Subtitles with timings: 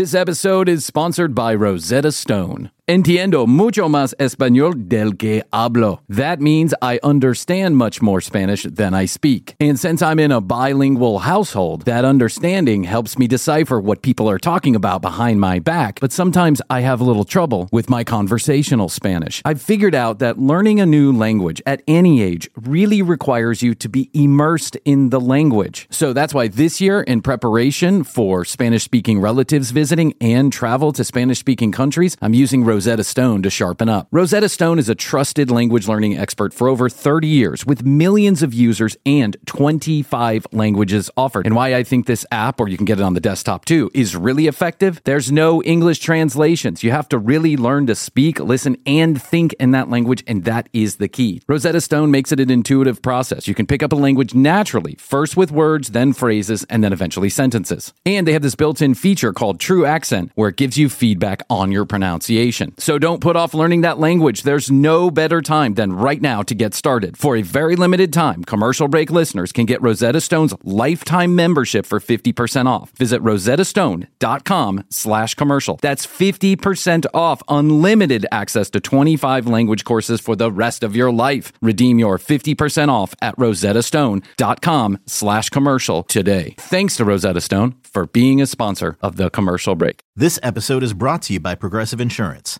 [0.00, 2.70] This episode is sponsored by Rosetta Stone.
[2.90, 6.00] Entiendo mucho más español del que hablo.
[6.08, 9.54] That means I understand much more Spanish than I speak.
[9.60, 14.40] And since I'm in a bilingual household, that understanding helps me decipher what people are
[14.40, 16.00] talking about behind my back.
[16.00, 19.40] But sometimes I have a little trouble with my conversational Spanish.
[19.44, 23.88] I've figured out that learning a new language at any age really requires you to
[23.88, 25.86] be immersed in the language.
[25.90, 31.04] So that's why this year, in preparation for Spanish speaking relatives visiting and travel to
[31.04, 34.08] Spanish speaking countries, I'm using Rosetta Stone to sharpen up.
[34.10, 38.54] Rosetta Stone is a trusted language learning expert for over 30 years with millions of
[38.54, 41.46] users and 25 languages offered.
[41.46, 43.90] And why I think this app, or you can get it on the desktop too,
[43.92, 45.00] is really effective.
[45.04, 46.82] There's no English translations.
[46.82, 50.68] You have to really learn to speak, listen, and think in that language, and that
[50.72, 51.42] is the key.
[51.46, 53.46] Rosetta Stone makes it an intuitive process.
[53.46, 57.28] You can pick up a language naturally, first with words, then phrases, and then eventually
[57.28, 57.92] sentences.
[58.06, 61.42] And they have this built in feature called True Accent, where it gives you feedback
[61.50, 62.69] on your pronunciation.
[62.78, 64.42] So don't put off learning that language.
[64.42, 67.16] There's no better time than right now to get started.
[67.16, 71.98] For a very limited time, commercial break listeners can get Rosetta Stone's lifetime membership for
[71.98, 72.92] 50% off.
[72.92, 75.78] Visit rosettastone.com slash commercial.
[75.82, 81.52] That's 50% off unlimited access to 25 language courses for the rest of your life.
[81.60, 86.54] Redeem your 50% off at rosettastone.com slash commercial today.
[86.58, 90.02] Thanks to Rosetta Stone for being a sponsor of the commercial break.
[90.14, 92.59] This episode is brought to you by Progressive Insurance.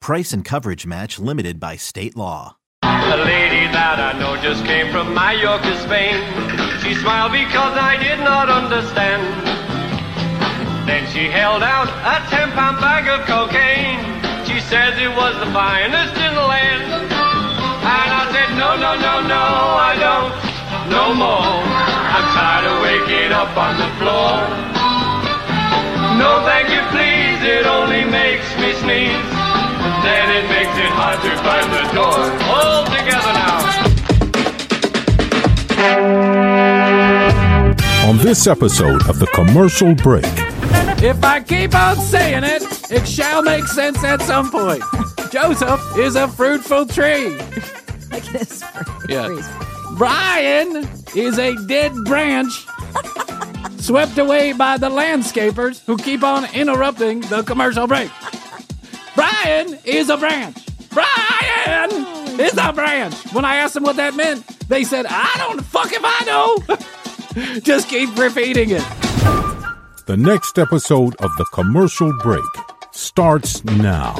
[0.00, 2.56] Price and coverage match limited by state law.
[2.82, 6.22] A lady that I know just came from Mallorca, Spain.
[6.78, 9.26] She smiled because I did not understand.
[10.86, 13.98] Then she held out a 10 pound bag of cocaine.
[14.46, 16.86] She says it was the finest in the land.
[17.82, 19.44] And I said, no, no, no, no,
[19.74, 20.30] I don't.
[20.86, 21.58] No more.
[22.14, 24.38] I'm tired of waking up on the floor.
[26.14, 27.42] No, thank you, please.
[27.42, 29.35] It only makes me sneeze.
[30.02, 32.18] Then it makes it hard to find the door.
[32.54, 33.56] All together now.
[38.08, 40.24] On this episode of The Commercial Break,
[41.02, 44.82] If I keep on saying it, it shall make sense at some point.
[45.30, 47.36] Joseph is a fruitful tree.
[48.10, 48.62] Like this.
[49.08, 49.28] Yeah.
[49.98, 52.66] Bryan is a dead branch
[53.78, 58.10] swept away by the landscapers who keep on interrupting the commercial break.
[59.16, 60.58] Bryan is a branch.
[60.90, 61.90] Bryan
[62.38, 63.14] is a branch.
[63.32, 67.60] When I asked them what that meant, they said, I don't fuck if I know.
[67.60, 68.84] Just keep repeating it.
[70.06, 72.44] the next episode of The Commercial Break
[72.92, 74.14] starts now.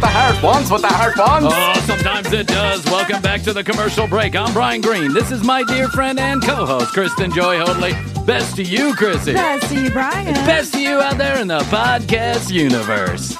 [0.00, 1.46] The hard ones with the hard ones.
[1.48, 2.84] Oh, sometimes it does.
[2.86, 4.36] Welcome back to the commercial break.
[4.36, 5.14] I'm Bryan Green.
[5.14, 7.92] This is my dear friend and co-host, Kristen Joy Hoadley.
[8.26, 9.32] Best to you, Krissy.
[9.32, 10.34] Best to you, Bryan.
[10.46, 13.38] Best to you out there in the podcast universe.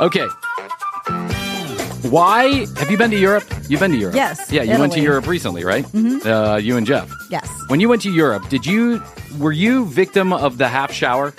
[0.00, 0.26] Okay.
[2.10, 3.44] Why have you been to Europe?
[3.68, 4.14] You've been to Europe.
[4.14, 5.84] Yes, Yeah, you went to Europe recently, right?
[5.86, 6.28] Mm-hmm.
[6.28, 7.10] Uh, you and Jeff.
[7.30, 7.48] Yes.
[7.68, 9.02] When you went to Europe, did you
[9.38, 11.32] were you victim of the half shower?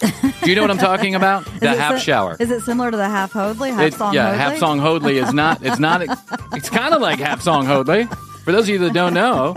[0.00, 1.44] Do you know what I'm talking about?
[1.60, 2.36] The half si- shower.
[2.40, 3.70] Is it similar to the half Hoadley?
[3.70, 4.38] Half It- song yeah, Hoadley?
[4.38, 5.62] half song Hoadley is not.
[5.62, 6.02] It's not.
[6.54, 8.08] It's kind of like half song Hoadley.
[8.44, 9.54] For those of you that don't know,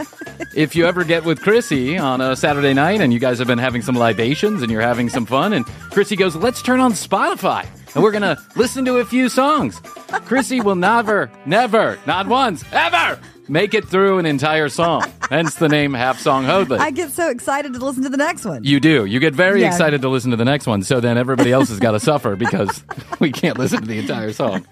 [0.56, 3.58] if you ever get with Krissy on a Saturday night and you guys have been
[3.58, 7.66] having some libations and you're having some fun, and Krissy goes, "Let's turn on Spotify
[7.96, 9.80] and we're gonna listen to a few songs."
[10.28, 15.04] Krissy will never, never, not once, ever make it through an entire song.
[15.30, 16.80] Hence the name Half Song Hoadley.
[16.80, 18.64] I get so excited to listen to the next one.
[18.64, 19.06] You do.
[19.06, 19.68] You get very Yeah.
[19.68, 22.36] excited to listen to the next one, so then everybody else has got to suffer
[22.36, 22.84] because
[23.20, 24.66] we can't listen to the entire song.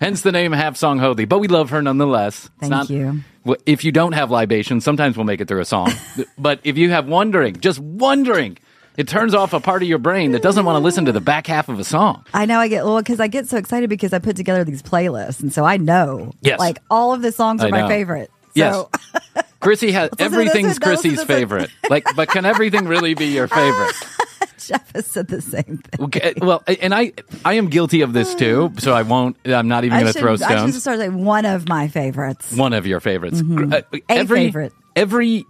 [0.00, 1.24] Hence the name Half Song Hoadley.
[1.24, 2.48] But we love her nonetheless.
[2.60, 3.20] Thank you.
[3.64, 5.92] If you don't have libation, sometimes we'll make it through a song.
[6.38, 8.58] but if you have wondering, just wondering,
[8.96, 11.20] it turns off a part of your brain that doesn't want to listen to the
[11.20, 12.24] back half of a song.
[12.34, 14.82] I know I get well because I get so excited because I put together these
[14.82, 16.58] playlists, and so I know, Yes.
[16.58, 17.88] like all of the songs are I my know.
[17.88, 18.30] favorite.
[18.54, 18.84] Yes.
[19.60, 21.26] Krissy has everything's one, now listen Krissy's to this one.
[21.26, 21.70] favorite.
[21.90, 23.94] Like, but can everything really be your favorite?
[24.58, 26.04] Jeff has said the same thing.
[26.06, 27.12] Okay, well, and I
[27.44, 29.36] I am guilty of this too, so I won't.
[29.44, 30.72] I'm not even going to throw I should stones.
[30.72, 32.52] just start saying one of my favorites.
[32.52, 33.40] One of your favorites.
[33.40, 33.72] Uh, Mm-hmm.
[33.72, 34.72] A every, favorite.
[34.96, 35.44] Every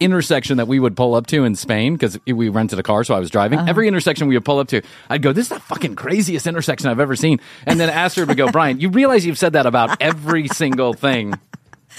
[0.00, 3.14] intersection that we would pull up to in Spain because we rented a car, so
[3.14, 3.58] I was driving.
[3.58, 3.70] Uh-huh.
[3.70, 6.88] Every intersection we would pull up to, I'd go, "This is the fucking craziest intersection
[6.88, 10.00] I've ever seen." And then Astrid would go, "Bryan, you realize you've said that about
[10.00, 11.38] every single thing."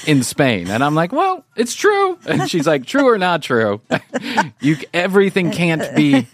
[0.05, 2.19] In Spain, and I'm like, well, it's true.
[2.27, 3.79] And she's like, true or not true?
[4.59, 6.27] you everything can't be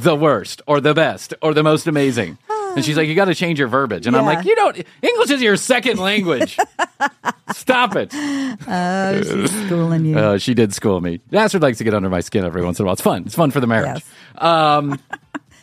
[0.00, 2.38] the worst or the best or the most amazing.
[2.74, 4.06] And she's like, you got to change your verbiage.
[4.06, 4.34] And I'm Yeah.
[4.36, 4.82] like, you don't.
[5.02, 6.56] English is your second language.
[7.54, 8.12] Stop it.
[8.14, 10.18] Oh, she's schooling you.
[10.18, 11.20] Uh, she did school me.
[11.32, 12.94] Astrid likes to get under my skin every once in a while.
[12.94, 13.24] It's fun.
[13.26, 14.02] It's fun for the marriage.
[14.38, 14.98] Um,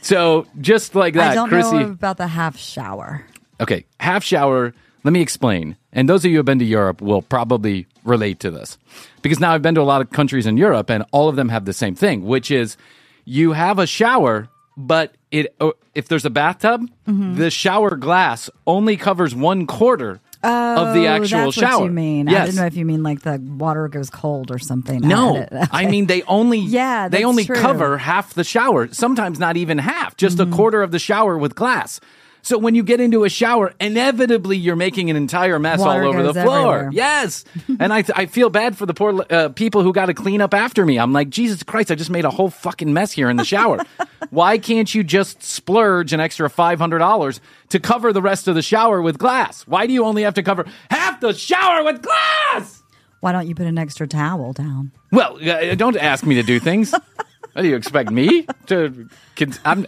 [0.02, 1.82] so just like that, I don't Krissy.
[1.82, 3.26] know about the half shower.
[3.60, 4.74] Okay, half shower.
[5.04, 5.78] Let me explain.
[5.94, 8.78] And those of you who have been to Europe will probably relate to this.
[9.22, 11.50] Because now I've been to a lot of countries in Europe and all of them
[11.50, 12.78] have the same thing, which is
[13.26, 14.48] you have a shower,
[14.80, 17.36] but it uh, if there's a bathtub, Mm-hmm.
[17.36, 21.80] the shower glass only covers one quarter of the Oh, actual that's shower.
[21.81, 22.30] what you mean.
[22.30, 25.02] I didn't know if you mean like the water goes cold or something.
[25.02, 25.70] No, I, had.
[25.72, 27.56] I mean they only Yeah, they only true.
[27.56, 28.88] cover half the shower.
[28.94, 30.54] Sometimes not even half, just Mm-hmm.
[30.54, 32.00] a quarter of the shower with glass.
[32.41, 36.09] So when you get into a shower, inevitably you're making an entire mess Water all
[36.09, 36.75] over the floor.
[36.75, 36.89] everywhere.
[36.94, 37.45] Yes,
[37.80, 40.53] and I I feel bad for the poor uh, people who got to clean up
[40.53, 40.97] after me.
[40.97, 43.80] I'm like Jesus Christ, I just made a whole fucking mess here in the shower.
[44.30, 48.56] Why can't you just splurge an extra five hundred dollars to cover the rest of
[48.56, 49.68] the shower with glass?
[49.68, 52.83] Why do you only have to cover half the shower with glass?
[53.21, 54.91] Why don't you put an extra towel down?
[55.12, 56.94] Well, uh, don't ask me to do things.
[57.53, 59.09] What do you expect me to?
[59.65, 59.86] I'm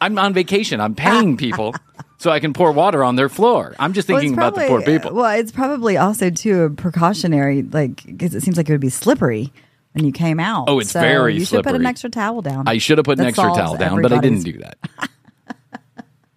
[0.00, 0.80] I'm on vacation.
[0.80, 1.74] I'm paying people
[2.18, 3.74] so I can pour water on their floor.
[3.78, 5.12] I'm just Well, thinking about the poor people.
[5.14, 8.88] Well, it's probably also too a precautionary, like because it seems like it would be
[8.90, 9.52] slippery
[9.92, 10.66] when you came out.
[10.68, 12.68] Oh, it's So very You should put an extra towel down.
[12.68, 14.78] I should have put an extra towel down, but I didn't do that.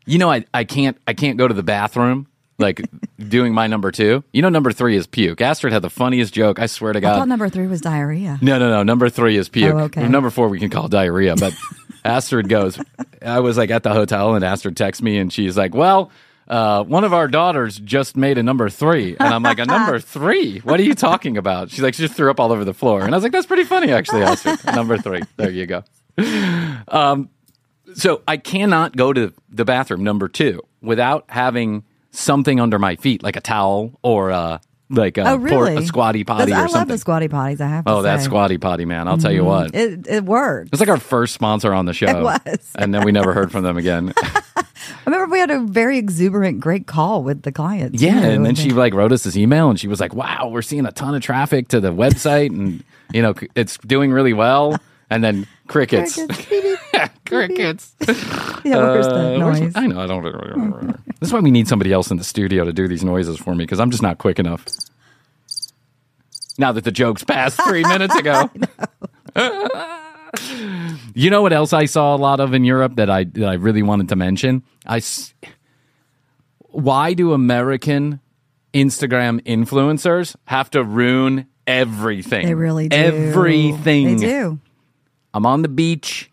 [0.05, 2.27] you know, I, I can't I can't go to the bathroom
[2.57, 2.81] like
[3.19, 4.23] doing my number two.
[4.33, 5.41] You know, number three is puke.
[5.41, 6.59] Astrid had the funniest joke.
[6.59, 7.27] I swear to I thought God.
[7.29, 8.39] number three was diarrhea.
[8.41, 8.83] No, no, no.
[8.83, 9.73] Number three is puke.
[9.73, 10.07] Oh, okay.
[10.07, 11.35] Number four we can call diarrhea.
[11.35, 11.53] But
[12.03, 12.79] Astrid goes.
[13.21, 16.11] I was like at the hotel, and Astrid texts me, and she's like, "Well,
[16.51, 19.15] uh, one of our daughters just made a number three.
[19.19, 20.59] And I'm like, a number three?
[20.59, 21.69] What are you talking about?
[21.69, 23.03] She's like, she just threw up all over the floor.
[23.03, 24.59] And I was like, that's pretty funny, actually, Astrid.
[24.75, 25.21] number three.
[25.37, 25.83] There you go.
[26.89, 27.29] Um,
[27.93, 33.23] so I cannot go to the bathroom, number two, without having something under my feet,
[33.23, 34.59] like a towel or uh,
[34.91, 35.75] like a, Oh, por- really?
[35.77, 36.93] a squatty potty That's- or I love something.
[36.95, 37.61] the squatty potties.
[37.61, 39.07] I have to oh, that squatty potty, man.
[39.07, 39.47] I'll tell you mm-hmm.
[39.47, 39.75] what.
[39.75, 40.69] It it worked.
[40.73, 42.07] It's like our first sponsor on the show.
[42.07, 42.71] It was.
[42.75, 44.13] And then we never heard from them again.
[44.17, 44.43] I
[45.05, 47.95] remember we had a very exuberant, great call with the client.
[47.99, 48.19] yeah.
[48.21, 48.27] too.
[48.27, 50.85] And then she like wrote us this email and she was like, wow, we're seeing
[50.85, 52.83] a ton of traffic to the website and,
[53.13, 54.77] you know, it's doing really well.
[55.09, 56.15] And then crickets.
[56.15, 57.25] Crickets, beep.
[57.25, 57.95] crickets.
[58.63, 59.73] yeah, where's the Uh, where's- noise?
[59.75, 59.99] I know.
[60.01, 60.23] I don't.
[61.19, 63.55] this is why we need somebody else in the studio to do these noises for
[63.55, 64.65] me because I'm just not quick enough.
[66.57, 68.49] Now that the jokes passed three minutes ago.
[71.13, 73.53] you know what else I saw a lot of in Europe that I that I
[73.53, 74.63] really wanted to mention?
[74.85, 74.97] I.
[74.97, 75.33] s-
[76.69, 78.19] Why do American
[78.73, 82.45] Instagram influencers have to ruin everything?
[82.45, 82.95] They really do.
[82.97, 84.17] Everything.
[84.17, 84.59] They do.
[85.33, 86.30] I'm on the beach.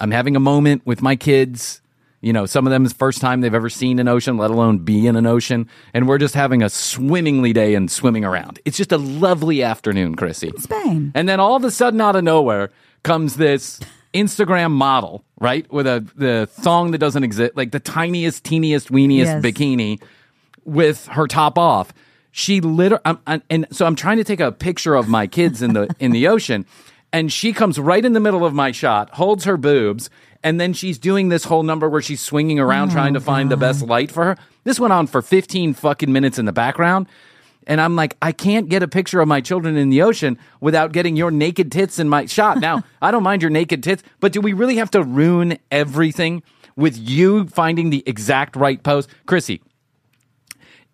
[0.00, 1.80] I'm having a moment with my kids.
[2.22, 4.50] You know, some of them is the first time they've ever seen an ocean, let
[4.50, 5.68] alone be in an ocean.
[5.94, 8.60] And we're just having a swimmingly day and swimming around.
[8.66, 10.58] It's just a lovely afternoon, Krissy.
[10.60, 11.12] Spain.
[11.14, 12.70] And then all of a sudden, out of nowhere,
[13.04, 13.80] comes this
[14.12, 15.70] Instagram model, right?
[15.72, 19.42] With a the thong that doesn't exist, like the tiniest, teeniest, weeniest Yes.
[19.44, 20.02] bikini
[20.64, 21.92] with her top off.
[22.32, 25.08] She literally, I'm, um, I'm- uh, and so I'm trying to take a picture of
[25.08, 26.66] my kids in the in the ocean,
[27.12, 30.10] and she comes right in the middle of my shot, holds her boobs,
[30.42, 33.50] and then she's doing this whole number where she's swinging around oh trying to find
[33.50, 34.36] the best light for her.
[34.64, 37.06] This went on for 15 fucking minutes in the background.
[37.66, 40.92] And I'm like, I can't get a picture of my children in the ocean without
[40.92, 42.58] getting your naked tits in my shot.
[42.58, 46.42] Now, I don't mind your naked tits, but do we really have to ruin everything
[46.74, 49.08] with you finding the exact right pose?
[49.26, 49.60] Krissy,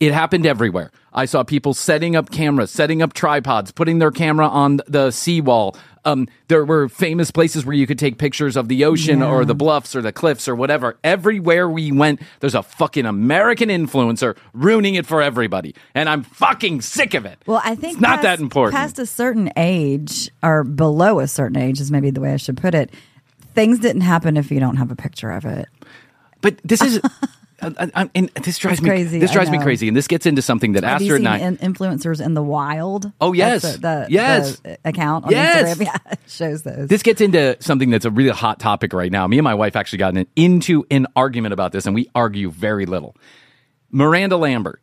[0.00, 0.90] it happened everywhere.
[1.12, 5.76] I saw people setting up cameras, setting up tripods, putting their camera on the seawall.
[6.04, 9.28] Um, there were famous places where you could take pictures of the ocean Yeah.
[9.30, 10.98] or the bluffs or the cliffs or whatever.
[11.02, 15.74] Everywhere we went, there's a fucking American influencer ruining it for everybody.
[15.94, 17.42] And I'm fucking sick of it.
[17.46, 18.76] Well, I think it's not past, that important.
[18.76, 22.56] Past a certain age, or below a certain age, is maybe the way I should
[22.58, 22.90] put it.
[23.54, 25.66] Things didn't happen if you don't have a picture of it.
[26.42, 27.00] but this is.
[27.62, 30.42] I, I, and this drives me crazy, This drives me crazy, and this gets into
[30.42, 31.64] something that Have you Astrid seen and I.
[31.64, 33.10] in- influencers in the wild?
[33.20, 33.62] Oh, yes.
[33.62, 34.58] The, the, Yes.
[34.60, 35.78] the uh, account on Yes.
[35.78, 35.82] Instagram.
[36.06, 36.88] Yeah, shows those.
[36.88, 39.26] This gets into something that's a really hot topic right now.
[39.26, 42.84] Me and my wife actually got into an argument about this, and we argue very
[42.84, 43.16] little.
[43.90, 44.80] Miranda Lambert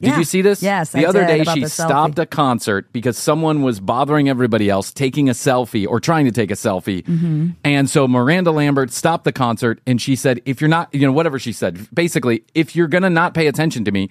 [0.00, 0.18] Did Yeah.
[0.18, 0.62] you see this?
[0.62, 4.68] Yes, The I other did, day she stopped a concert because someone was bothering everybody
[4.68, 7.02] else taking a selfie or trying to take a selfie.
[7.02, 7.48] Mm-hmm.
[7.64, 11.12] And so Miranda Lambert stopped the concert and she said, if you're not, you know,
[11.12, 14.10] whatever she said, basically, if you're going to not pay attention to me,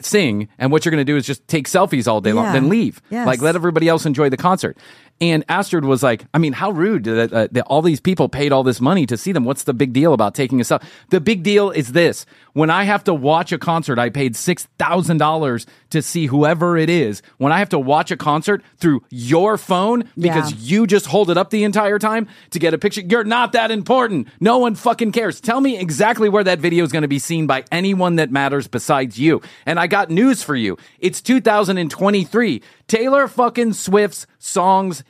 [0.00, 2.68] sing, and what you're going to do is just take selfies all day long, then
[2.68, 3.02] leave.
[3.10, 3.26] Yes.
[3.26, 4.78] Like, let everybody else enjoy the concert.
[5.20, 8.52] And Astrid was like, I mean, how rude that, uh, that all these people paid
[8.52, 9.44] all this money to see them.
[9.44, 10.84] What's the big deal about taking a selfie?
[11.10, 12.24] The big deal is this.
[12.52, 17.22] When I have to watch a concert, I paid $6,000 to see whoever it is.
[17.38, 20.58] When I have to watch a concert through your phone because Yeah.
[20.60, 23.70] you just hold it up the entire time to get a picture, you're not that
[23.70, 24.28] important.
[24.40, 25.40] No one fucking cares.
[25.40, 28.68] Tell me exactly where that video is going to be seen by anyone that matters
[28.68, 29.40] besides you.
[29.66, 30.76] And I got news for you.
[31.00, 32.62] It's 2023.
[32.88, 35.04] Taylor fucking Swift's songs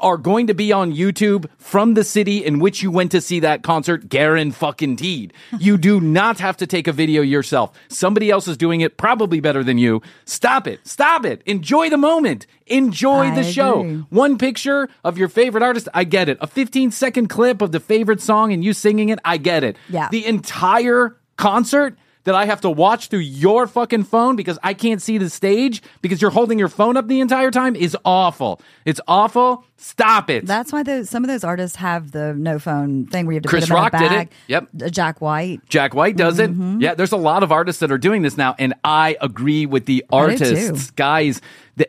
[0.00, 3.40] are going to be on YouTube from the city in which you went to see
[3.40, 5.32] that concert, Garen fucking Teed.
[5.58, 7.72] You do not have to take a video yourself.
[7.88, 10.00] Somebody else is doing it probably better than you.
[10.24, 10.86] Stop it.
[10.86, 11.42] Stop it.
[11.46, 12.46] Enjoy the moment.
[12.66, 13.80] Enjoy I the show.
[13.80, 14.04] agree.
[14.10, 16.38] One picture of your favorite artist, I get it.
[16.40, 19.76] A 15 second clip of the favorite song and you singing it, I get it.
[19.88, 20.08] Yeah.
[20.10, 25.02] The entire concert that I have to watch through your fucking phone because I can't
[25.02, 28.60] see the stage because you're holding your phone up the entire time is awful.
[28.84, 29.64] It's awful.
[29.76, 30.46] Stop it.
[30.46, 33.42] That's why those some of those artists have the no phone thing where you have
[33.42, 34.32] to Chris put Rock in a did it.
[34.46, 34.68] Yep.
[34.84, 35.60] Uh, Jack White.
[35.68, 36.76] Jack White does Mm-hmm.
[36.76, 36.82] it.
[36.84, 39.86] Yeah, there's a lot of artists that are doing this now, and I agree with
[39.86, 40.92] the artists.
[40.92, 41.40] Guys,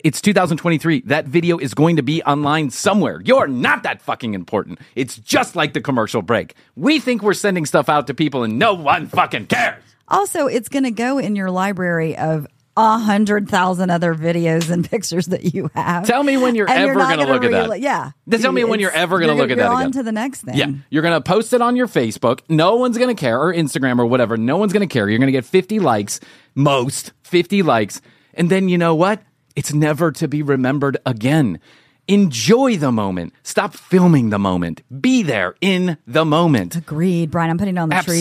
[0.03, 1.01] it's 2023.
[1.01, 3.21] That video is going to be online somewhere.
[3.23, 4.79] You're not that fucking important.
[4.95, 6.55] It's just like the commercial break.
[6.75, 9.83] We think we're sending stuff out to people, and no one fucking cares.
[10.13, 14.89] Also, it's going to go in your library of a hundred thousand other videos and
[14.89, 16.07] pictures that you have.
[16.07, 17.79] Tell me when you're And ever gonna look at that.
[17.79, 18.11] Yeah.
[18.25, 19.91] Then tell me when you're ever gonna look at you're that on again.
[19.91, 20.55] to the next thing.
[20.55, 22.39] Yeah, you're gonna post it on your Facebook.
[22.49, 24.37] No one's gonna care, or Instagram, or whatever.
[24.37, 25.07] No one's gonna care.
[25.07, 26.19] You're gonna get 50 likes,
[26.55, 28.01] most 50 likes,
[28.33, 29.21] and then you know what?
[29.55, 31.59] It's never to be remembered again.
[32.07, 33.33] Enjoy the moment.
[33.43, 34.81] Stop filming the moment.
[34.99, 36.75] Be there in the moment.
[36.75, 37.51] Agreed, Bryan.
[37.51, 38.19] I'm putting it on the tree.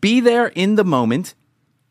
[0.00, 1.34] Be there in the moment.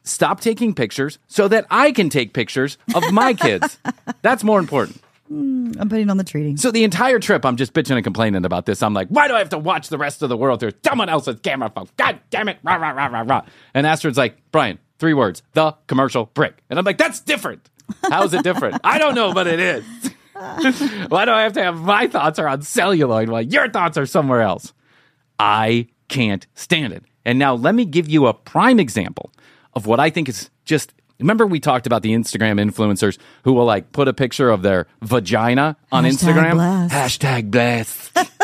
[0.03, 3.77] Stop taking pictures so that I can take pictures of my kids.
[4.21, 5.01] That's more important.
[5.31, 6.57] Mm, I'm putting on the treaty.
[6.57, 8.81] So the entire trip, I'm just bitching and complaining about this.
[8.81, 11.09] I'm like, why do I have to watch the rest of the world through someone
[11.09, 11.87] else's camera phone?
[11.97, 12.57] God damn it!
[12.63, 13.41] Rah, rah, rah, rah, rah.
[13.75, 16.53] And Astrid's like, Bryan, three words: the commercial break.
[16.69, 17.69] And I'm like, that's different.
[18.09, 18.81] How is it different?
[18.83, 19.85] I don't know, but it is.
[21.09, 24.05] why do I have to have my thoughts are on celluloid while your thoughts are
[24.05, 24.73] somewhere else?
[25.37, 27.03] I can't stand it.
[27.25, 29.31] And now let me give you a prime example
[29.73, 30.93] of what I think is just.
[31.19, 34.87] Remember, we talked about the Instagram influencers who will like put a picture of their
[35.01, 36.89] vagina on Hashtag Instagram.
[36.89, 38.17] Hashtag blessed.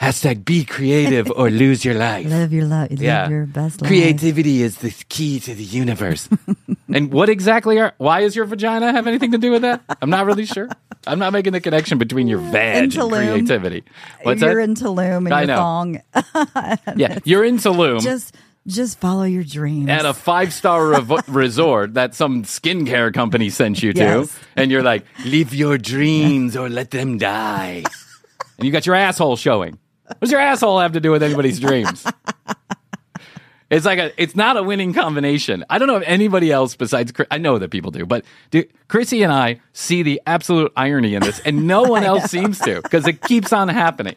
[0.00, 2.26] Hashtag be creative or lose your life.
[2.30, 2.90] Live your life.
[2.90, 3.28] Live yeah.
[3.28, 3.88] your best life.
[3.88, 6.28] Creativity is the key to the universe.
[6.94, 9.82] and what exactly are, why does your vagina have anything to do with that?
[10.00, 10.68] I'm not really sure.
[11.06, 13.82] I'm not making the connection between your vag and creativity.
[14.22, 14.62] What's you're that?
[14.62, 15.56] in Tulum and I your know.
[15.56, 16.02] thong.
[16.96, 18.00] yeah, you're in Tulum.
[18.00, 18.36] Just
[18.68, 19.88] just follow your dreams.
[19.88, 24.38] at a five star revo- resort that some skincare company sent you to, Yes.
[24.56, 27.82] and you're like, live your dreams or let them die.
[28.58, 29.78] and you got your asshole showing.
[30.08, 32.04] What does your asshole have to do with anybody's dreams?
[33.70, 35.64] It's like a, it's not a winning combination.
[35.68, 38.64] I don't know if anybody else besides, Chris, I know that people do, but do,
[38.88, 42.80] Krissy and I see the absolute irony in this, and no one else seems to
[42.80, 44.16] because it keeps on happening.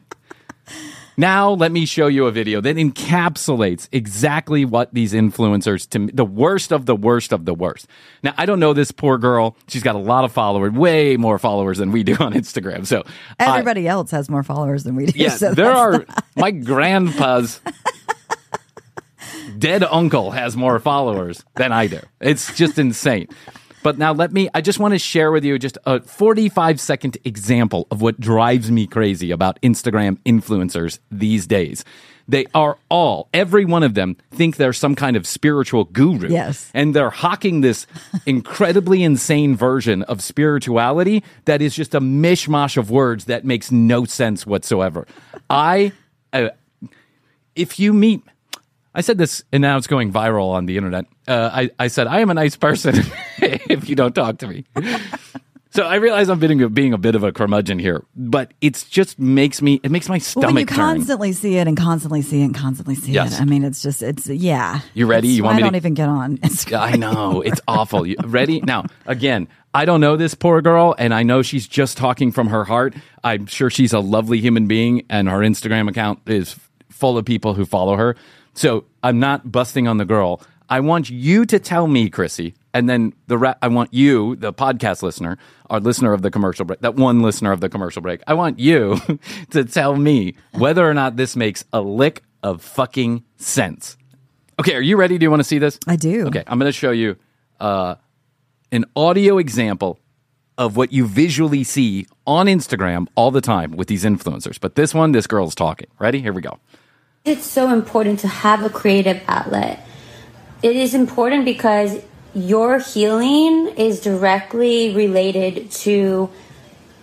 [1.22, 6.12] Now, let me show you a video that encapsulates exactly what these influencers to me,
[6.12, 7.86] the worst of the worst of the worst.
[8.24, 9.56] Now, I don't know this poor girl.
[9.68, 12.88] She's got a lot of followers, way more followers than we do on Instagram.
[12.88, 13.04] So,
[13.38, 15.20] Everybody else has more followers than we do.
[15.20, 17.62] yeah, so there are my grandpa's
[19.60, 22.00] dead uncle has more followers than I do.
[22.20, 23.28] It's just insane.
[23.84, 27.18] But now let me I just want to share with you just a 45 second
[27.24, 31.84] example of what drives me crazy about Instagram influencers these days.
[32.28, 36.30] They are all, every one of them, think they're some kind of spiritual guru.
[36.30, 36.72] Yes.
[36.74, 37.88] And they're hawking this
[38.26, 44.06] incredibly insane version of spirituality that is just a mishmash of words that makes no
[44.06, 45.08] sense whatsoever.
[45.50, 45.92] I,
[46.32, 46.50] uh,
[47.56, 48.24] if you meet,
[48.94, 51.06] I said this and now it's going viral on the internet.
[51.28, 52.96] Uh, I, I said, I am a nice person
[53.38, 54.66] if you don't talk to me.
[55.74, 58.84] So I realize I'm being a, being a bit of a curmudgeon here, but it's
[58.84, 60.76] just makes me, it makes my Well, stomach when you turn.
[60.76, 63.36] constantly see it and constantly see it and constantly see Yes.
[63.36, 63.42] it.
[63.42, 64.82] I mean, it's just, it's, yeah.
[64.94, 65.30] You ready?
[65.30, 65.66] It's You want me to?
[65.68, 66.80] I don't even get on Instagram.
[66.82, 68.06] I know it's awful.
[68.06, 68.84] You ready now?
[69.06, 72.66] Again, I don't know this poor girl, and I know she's just talking from her
[72.66, 72.94] heart.
[73.24, 76.58] I'm sure she's a lovely human being, and her Instagram account is
[76.90, 78.18] full of people who follow her.
[78.54, 80.42] So I'm not busting on the girl.
[80.70, 84.54] I want you to tell me, Krissy, And then the ra- I want you, the
[84.54, 85.38] podcast listener,
[85.70, 88.58] our listener of the commercial break, that one listener of the commercial break, I want
[88.60, 89.00] you
[89.50, 93.98] to tell me whether or not this makes a lick of fucking sense.
[94.60, 95.18] Okay, are you ready?
[95.18, 95.78] Do you want to see this?
[95.88, 96.28] I do.
[96.28, 97.18] Okay, I'm going to show you
[97.60, 97.96] uh,
[98.72, 100.00] an audio example
[100.58, 104.60] of what you visually see on Instagram all the time with these influencers.
[104.60, 105.88] But this one, this girl's talking.
[106.00, 106.22] Ready?
[106.22, 106.60] Here we go.
[107.24, 109.86] It's so important to have a creative outlet.
[110.64, 112.02] It is important because
[112.34, 116.32] your healing is directly related to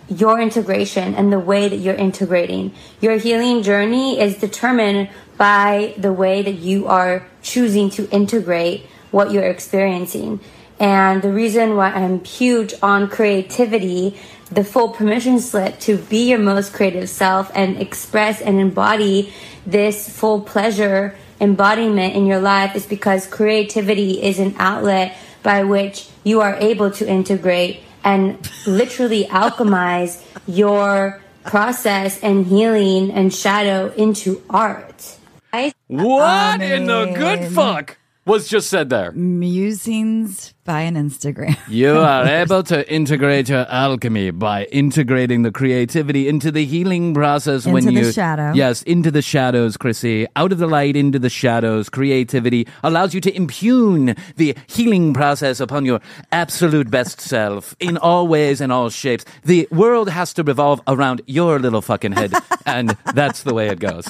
[0.09, 2.73] your integration and the way that you're integrating.
[2.99, 9.31] Your healing journey is determined by the way that you are choosing to integrate what
[9.31, 10.41] you're experiencing.
[10.81, 14.19] And the reason why I'm huge on creativity,
[14.51, 19.33] the full permission slip to be your most creative self and express and embody
[19.65, 26.09] this full pleasure embodiment in your life is because creativity is an outlet by which
[26.23, 34.41] you are able to integrate and literally alchemize your process and healing and shadow into
[34.49, 35.17] art.
[35.53, 37.98] I What in the good fuck
[38.29, 39.11] was just said there?
[39.11, 41.57] Musings by an Instagram.
[41.67, 47.65] You are able to integrate your alchemy by integrating the creativity into the healing process
[47.65, 48.53] when Into the you shadow.
[48.53, 50.27] Yes, into the shadows, Krissy.
[50.35, 51.89] Out of the light into the shadows.
[51.89, 55.99] Creativity allows you to impugn the healing process upon your
[56.31, 59.25] absolute best self in all ways and all shapes.
[59.43, 62.33] The world has to revolve around your little fucking head,
[62.67, 64.05] and that's the way it goes.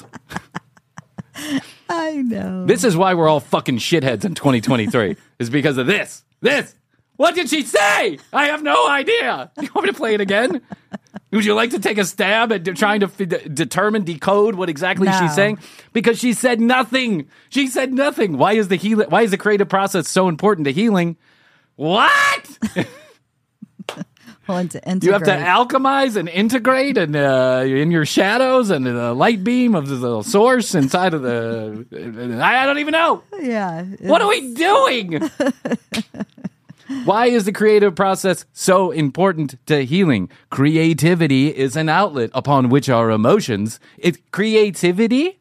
[1.89, 2.65] I know.
[2.65, 5.15] This is why we're all fucking shitheads in 2023.
[5.39, 6.23] is because of this.
[6.41, 6.75] This.
[7.17, 8.17] What did she say?
[8.31, 9.51] I have no idea.
[9.57, 10.61] Do You want me to play it again?
[11.31, 14.55] Would you like to take a stab at de- trying to f- de- determine, decode
[14.55, 15.19] what exactly No.
[15.19, 15.59] she's saying?
[15.91, 17.27] Because she said nothing.
[17.49, 18.37] She said nothing.
[18.37, 21.17] Why is the heal- Why is the creative process so important to healing?
[21.75, 22.57] What?
[24.49, 24.65] Well,
[25.01, 29.75] You have to alchemize and integrate and uh, in your shadows and the light beam
[29.75, 31.85] of the source inside of the.
[32.41, 33.21] I don't even know.
[33.39, 33.83] yeah.
[34.01, 35.29] What are we doing?
[37.05, 40.29] Why is the creative process so important to healing?
[40.49, 45.39] Creativity is an outlet upon which our emotions, it creativity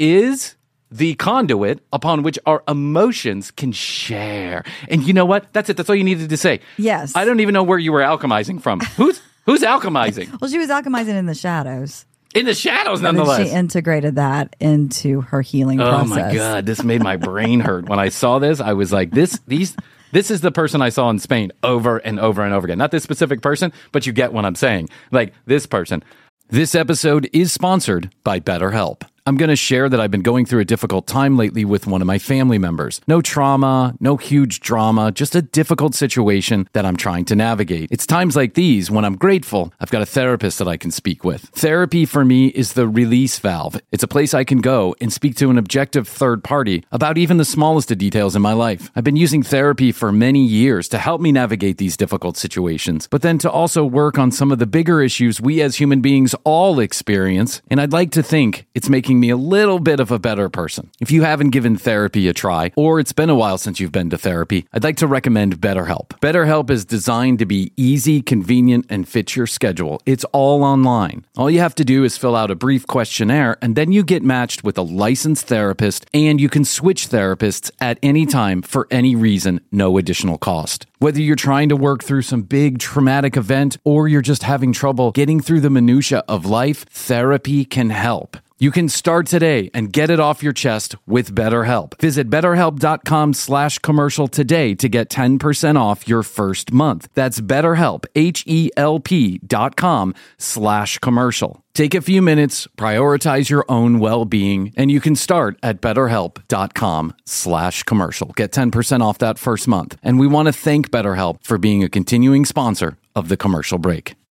[0.00, 0.56] is
[0.92, 4.62] the conduit upon which our emotions can share.
[4.88, 5.52] And you know what?
[5.52, 5.76] That's it.
[5.76, 6.60] That's all you needed to say.
[6.76, 7.12] Yes.
[7.16, 8.80] I don't even know where you were alchemizing from.
[8.96, 10.40] Who's who's alchemizing?
[10.40, 12.04] Well, she was alchemizing in the shadows.
[12.34, 13.48] In the shadows nonetheless.
[13.48, 16.08] she integrated that into her healing Oh process.
[16.08, 17.88] my god, this made my brain hurt.
[17.88, 19.76] When I saw this, I was like, this these
[20.12, 22.78] this is the person I saw in Spain over and over and over again.
[22.78, 24.88] Not this specific person, but you get what I'm saying.
[25.10, 26.02] Like this person.
[26.48, 29.02] This episode is sponsored by BetterHelp.
[29.24, 32.00] I'm going to share that I've been going through a difficult time lately with one
[32.00, 33.00] of my family members.
[33.06, 37.92] No trauma, no huge drama, just a difficult situation that I'm trying to navigate.
[37.92, 41.22] It's times like these when I'm grateful I've got a therapist that I can speak
[41.22, 41.42] with.
[41.50, 43.80] Therapy for me is the release valve.
[43.92, 47.36] It's a place I can go and speak to an objective third party about even
[47.36, 48.90] the smallest of details in my life.
[48.96, 53.22] I've been using therapy for many years to help me navigate these difficult situations, but
[53.22, 56.80] then to also work on some of the bigger issues we as human beings all
[56.80, 57.62] experience.
[57.70, 60.90] And I'd like to think it's making me a little bit of a better person.
[61.00, 64.10] If you haven't given therapy a try, or it's been a while since you've been
[64.10, 66.08] to therapy, I'd like to recommend BetterHelp.
[66.20, 70.00] BetterHelp is designed to be easy, convenient, and fit your schedule.
[70.06, 71.24] It's all online.
[71.36, 74.22] All you have to do is fill out a brief questionnaire, and then you get
[74.22, 79.14] matched with a licensed therapist, and you can switch therapists at any time for any
[79.14, 80.86] reason, no additional cost.
[81.02, 85.10] Whether you're trying to work through some big traumatic event or you're just having trouble
[85.10, 88.36] getting through the minutia of life, therapy can help.
[88.62, 92.00] You can start today and get it off your chest with BetterHelp.
[92.00, 97.08] Visit betterhelp.com slash commercial today to get 10% off your first month.
[97.14, 101.64] That's betterhelp, H-E-L-P dot com slash commercial.
[101.74, 107.82] Take a few minutes, prioritize your own well-being, and you can start at betterhelp.com slash
[107.82, 108.28] commercial.
[108.36, 109.96] Get 10% off that first month.
[110.04, 114.14] And we want to thank BetterHelp for being a continuing sponsor of the commercial break.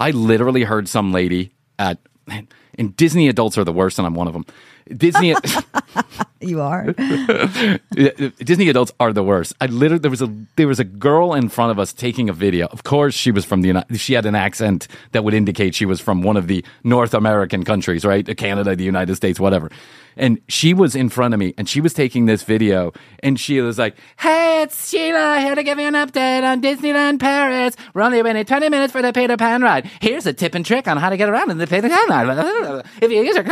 [0.00, 1.98] I literally heard some lady at,
[2.78, 4.44] and Disney adults are the worst, and I'm one of them.
[4.96, 5.34] Disney,
[6.40, 6.92] You are.
[8.38, 9.54] Disney adults are the worst.
[9.60, 12.32] I literally there was a there was a girl in front of us taking a
[12.32, 12.66] video.
[12.66, 13.98] Of course, she was from the United.
[13.98, 17.64] she had an accent that would indicate she was from one of the North American
[17.64, 18.36] countries, right?
[18.36, 19.70] Canada, the United States, whatever.
[20.16, 23.60] And she was in front of me and she was taking this video and she
[23.60, 27.76] was like, Hey, it's Sheila here to give you an update on Disneyland Paris.
[27.92, 29.90] We're only waiting 20 minutes for the Peter Pan ride.
[30.00, 32.84] Here's a tip and trick on how to get around in the Peter Pan ride.
[33.02, 33.44] If you use your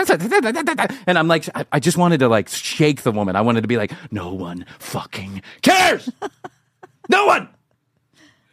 [1.07, 3.37] and I'm like, I, just wanted to like shake the woman.
[3.37, 6.09] I wanted to be like, no one fucking cares.
[7.09, 7.49] no one.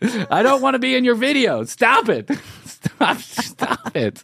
[0.01, 1.63] I don't want to be in your video.
[1.65, 2.29] Stop it.
[2.65, 3.17] Stop.
[3.17, 4.23] Stop it.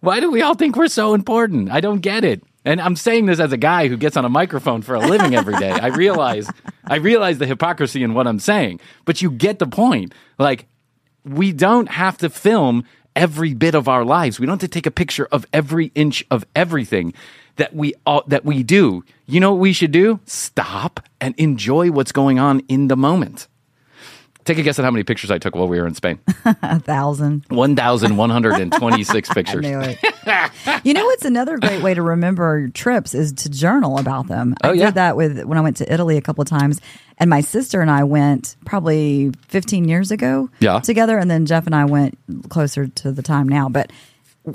[0.00, 1.70] Why do we all think we're so important?
[1.70, 2.42] I don't get it.
[2.64, 5.34] And I'm saying this as a guy who gets on a microphone for a living
[5.34, 5.70] every day.
[5.70, 6.50] I realize
[6.84, 10.14] I realize the hypocrisy in what I'm saying, but you get the point.
[10.38, 10.66] Like
[11.24, 12.84] we don't have to film
[13.16, 14.38] every bit of our lives.
[14.38, 17.14] We don't have to take a picture of every inch of everything
[17.56, 17.94] that we
[18.26, 19.04] that we do.
[19.26, 20.20] You know what we should do?
[20.26, 23.48] Stop and enjoy what's going on in the moment.
[24.50, 26.18] Take a guess at how many pictures I took while we were in Spain.
[26.44, 27.44] a thousand.
[27.50, 29.64] 1,126 pictures.
[29.64, 34.26] I you know what's another great way to remember your trips is to journal about
[34.26, 34.56] them.
[34.64, 34.86] Oh, I Oh, yeah.
[34.86, 36.80] did that with when I went to Italy a couple of times,
[37.18, 40.80] and my sister and I went probably 15 years ago Yeah.
[40.80, 43.92] together, and then Jeff and I went closer to the time now, but.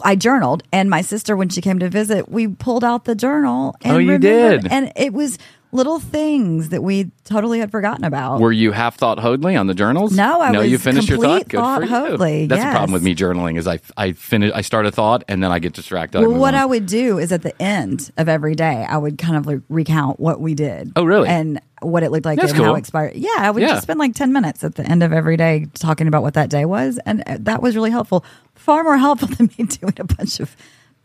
[0.03, 3.75] I journaled, and my sister, when she came to visit, we pulled out the journal.
[3.83, 4.65] And Oh, you did?
[4.71, 5.37] and it was
[5.71, 8.39] little things that we totally had forgotten about.
[8.39, 10.15] Were you half thought Hoadley on the journals?
[10.15, 10.59] No, I no.
[10.61, 11.47] was you finished your thought.
[11.49, 11.83] Good thought.
[11.87, 15.23] Hoadley, That's the problem with me journaling is I I finish I start a thought
[15.27, 16.19] and then I get distracted.
[16.21, 16.61] Well, move what on.
[16.61, 19.59] I would do is at the end of every day, I would kind of like
[19.69, 20.93] recount what we did.
[20.95, 21.27] Oh, really?
[21.27, 23.15] And what it looked like That's and how it expired.
[23.15, 23.69] Yeah, I would Yeah.
[23.69, 26.49] just spend like 10 minutes at the end of every day talking about what that
[26.49, 26.99] day was.
[27.05, 28.23] And uh, that was really helpful.
[28.55, 30.55] Far more helpful than me doing a bunch of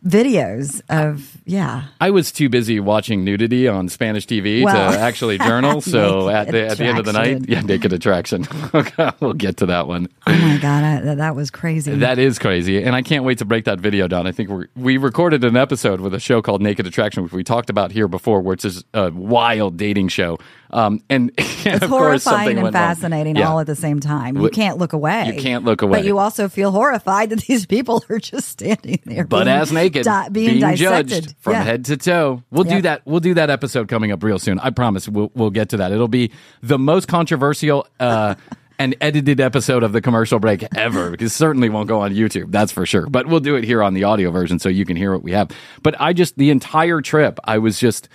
[0.05, 1.85] videos of yeah.
[2.01, 5.81] I was too busy watching nudity on Spanish TV Well, to actually journal.
[5.91, 8.47] So at the at the end of the night, yeah, naked attraction.
[9.21, 10.09] We'll get to that one.
[10.27, 11.95] Oh my god, I, that, that was crazy.
[11.97, 14.27] That is crazy, and I can't wait to break that video down.
[14.27, 17.43] I think we we recorded an episode with a show called Naked Attraction, which we
[17.45, 20.39] talked about here before, which is a wild dating show.
[20.73, 23.49] Um, and, it's of course something horrifying and fascinating Yeah.
[23.51, 24.37] all at the same time.
[24.37, 25.33] You can't look away.
[25.35, 25.99] You can't look away.
[25.99, 29.73] But you also feel horrified that these people are just standing there, Butt being ass
[29.93, 31.63] naked, di- being, dissected judged from Yeah.
[31.63, 32.43] head to toe.
[32.51, 33.03] We'll do that.
[33.05, 34.59] We'll do that episode coming up real soon.
[34.61, 35.09] I promise.
[35.09, 35.93] We'll we'll get to that.
[35.93, 36.31] It'll be
[36.63, 37.87] the most controversial.
[37.99, 38.35] Uh,
[38.79, 42.51] and edited episode of the commercial break ever because it certainly won't go on YouTube.
[42.51, 43.05] That's for sure.
[43.11, 45.33] But we'll do it here on the audio version so you can hear what we
[45.33, 45.51] have.
[45.83, 48.09] But I just the entire trip, I was just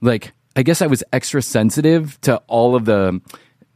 [0.00, 3.20] like, I guess I was extra sensitive to all of the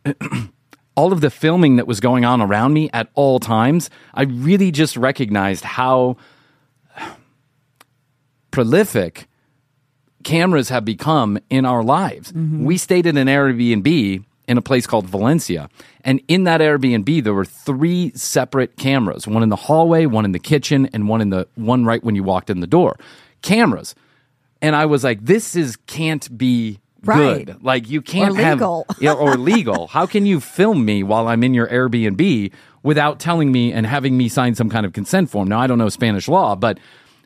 [0.97, 4.71] all of the filming that was going on around me at all times, I really
[4.71, 6.19] just recognized how
[8.59, 9.29] prolific
[10.25, 12.33] cameras have become in our lives.
[12.33, 12.65] Mm-hmm.
[12.65, 15.69] We stayed in an Airbnb in a place called Valencia.
[16.03, 20.33] And in that Airbnb, there were three separate cameras one in the hallway, one in
[20.33, 22.97] the kitchen, and one in the one right when you walked in the door.
[23.43, 23.95] Cameras.
[24.61, 27.47] And I was like, this is can't be Right.
[27.47, 27.63] good.
[27.63, 28.87] Like you can't Or have legal.
[29.01, 29.87] yeah, or legal.
[29.87, 32.51] How can you film me while I'm in your Airbnb
[32.83, 35.47] without telling me and having me sign some kind of consent form?
[35.47, 36.81] Now I don't know Spanish law, but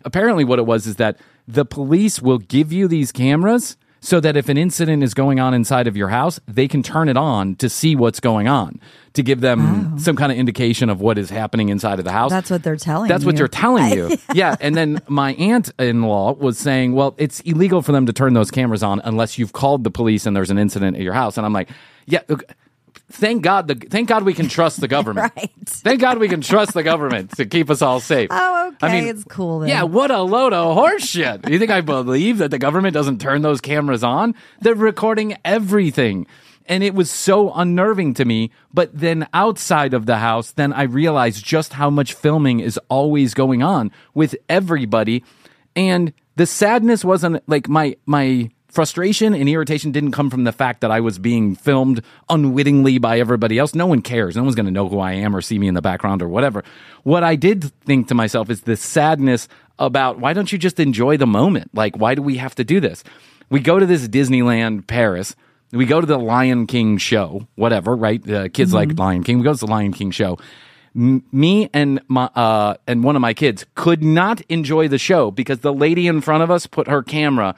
[0.04, 4.36] apparently what it was is that the police will give you these cameras so that
[4.36, 7.54] if an incident is going on inside of your house, they can turn it on
[7.54, 8.80] to see what's going on,
[9.12, 12.30] to give them some kind of indication of what is happening inside of the house.
[12.30, 13.14] That's what they're telling you.
[13.14, 13.38] That's what you.
[13.38, 14.18] you're telling you.
[14.34, 14.56] yeah.
[14.60, 18.34] And then my aunt in law was saying, well, it's illegal for them to turn
[18.34, 21.36] those cameras on unless you've called the police and there's an incident at your house.
[21.36, 21.70] And I'm like,
[22.06, 22.22] yeah.
[23.12, 25.32] Thank God, the, thank God we can trust the government.
[25.36, 25.50] Right.
[25.66, 28.28] Thank God we can trust the government to keep us all safe.
[28.30, 28.86] Oh, okay.
[28.86, 29.68] I mean, it's cool then.
[29.68, 31.48] Yeah, what a load of horseshit.
[31.48, 34.34] You think I believe that the government doesn't turn those cameras on?
[34.60, 36.26] They're recording everything.
[36.66, 38.50] And it was so unnerving to me.
[38.72, 43.34] But then outside of the house, then I realized just how much filming is always
[43.34, 45.24] going on with everybody.
[45.76, 50.80] And the sadness wasn't like my my frustration and irritation didn't come from the fact
[50.80, 53.74] that I was being filmed unwittingly by everybody else.
[53.74, 54.34] No one cares.
[54.34, 56.28] No one's going to know who I am or see me in the background or
[56.28, 56.64] whatever.
[57.02, 59.46] What I did think to myself is the sadness
[59.78, 61.70] about why don't you just enjoy the moment?
[61.74, 63.04] Like, why do we have to do this?
[63.50, 65.36] We go to this Disneyland Paris.
[65.72, 68.28] We go to the Lion King show, whatever, right?
[68.28, 69.38] Uh, kids like Lion King.
[69.38, 70.38] We go to the Lion King show.
[70.94, 75.30] M- me and my uh, and one of my kids could not enjoy the show
[75.30, 77.54] because the lady in front of us put her camera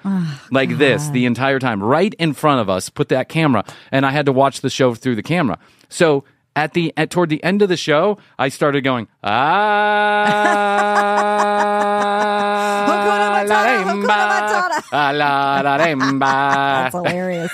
[0.53, 2.89] like this the entire time, right in front of us.
[2.91, 5.59] Put that camera, and I had to watch the show through the camera.
[5.89, 6.23] So
[6.55, 10.35] at the at toward the end of the show, I started going ah.
[12.89, 14.83] Hakuna Matata, Hakuna la Matata.
[14.93, 16.21] ah, la la remba.
[16.21, 17.53] That's hilarious.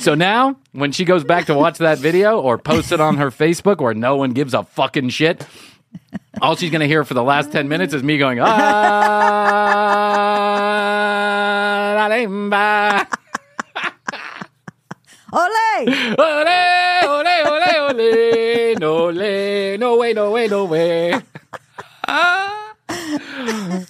[0.00, 3.30] So now, when she goes back to watch that video or post it on her
[3.30, 5.46] Facebook where no one gives a fucking shit,
[6.40, 8.46] all she's going to hear for the last 10 minutes is me going, ah.
[15.32, 15.86] Ole!
[16.18, 16.60] Ole,
[17.04, 18.74] ole, ole, ole.
[18.80, 21.12] No, le, no way, no way, no way.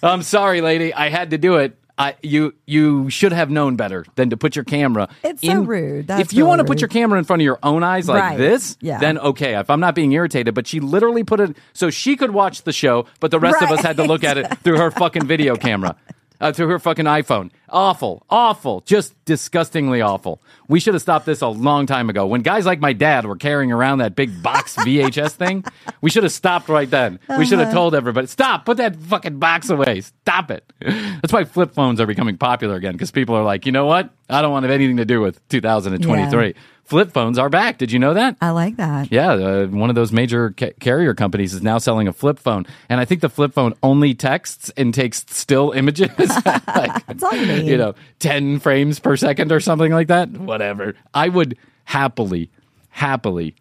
[0.03, 0.93] I'm sorry, lady.
[0.93, 1.79] I had to do it.
[2.01, 5.09] I, you you should have known better than to put your camera.
[5.23, 6.07] It's so rude.
[6.07, 8.09] That's if you really want to put your camera in front of your own eyes
[8.09, 8.39] like Right.
[8.39, 8.99] this, Yeah.
[8.99, 9.55] then okay.
[9.59, 12.73] If I'm not being irritated, but she literally put it so she could watch the
[12.73, 15.57] show, but the rest of us had to look at it through her fucking video
[15.57, 15.95] camera,
[16.41, 17.51] uh, through her fucking iPhone.
[17.69, 20.43] Awful, awful, just disgustingly awful.
[20.69, 22.27] We should have stopped this a long time ago.
[22.27, 25.65] When guys like my dad were carrying around that big box VHS thing,
[26.01, 27.19] we should have stopped right then.
[27.39, 27.67] We should Uh-huh.
[27.67, 30.65] have told everybody, stop, put that fucking box away, stop it.
[30.81, 34.11] That's why flip phones are becoming popular again because people are like, you know what?
[34.29, 36.55] I don't want to have anything to do with 2023.
[36.91, 37.79] Flip phones are back.
[37.79, 38.37] Did you know that?
[38.41, 39.13] I like that.
[39.13, 42.67] Yeah, uh, one of those major ca- carrier companies is now selling a flip phone,
[42.89, 47.33] and I think the flip phone only texts and takes still images, like That's all
[47.33, 47.67] you need.
[47.69, 50.31] you know, ten frames per second or something like that.
[50.31, 50.95] Whatever.
[51.15, 52.51] I would happily,
[52.89, 53.55] happily,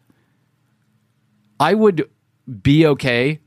[1.59, 2.09] I would
[2.63, 3.41] be okay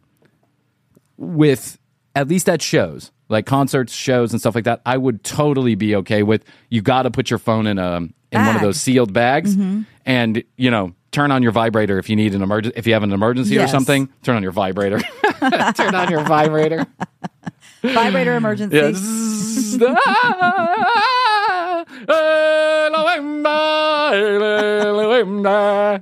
[1.17, 1.77] with
[2.15, 4.83] at least at shows like concerts, shows, and stuff like that.
[4.87, 6.45] I would totally be okay with.
[6.69, 7.97] You got to put your phone in a
[8.31, 9.83] in one of those sealed bags, mm-hmm.
[10.07, 12.79] and you know, turn on your vibrator if you need an emergency.
[12.79, 15.01] If you have an emergency or something, turn on your vibrator.
[15.75, 16.87] turn on your vibrator.
[17.83, 18.79] Vibrator emergency.
[24.79, 26.01] Elohimba.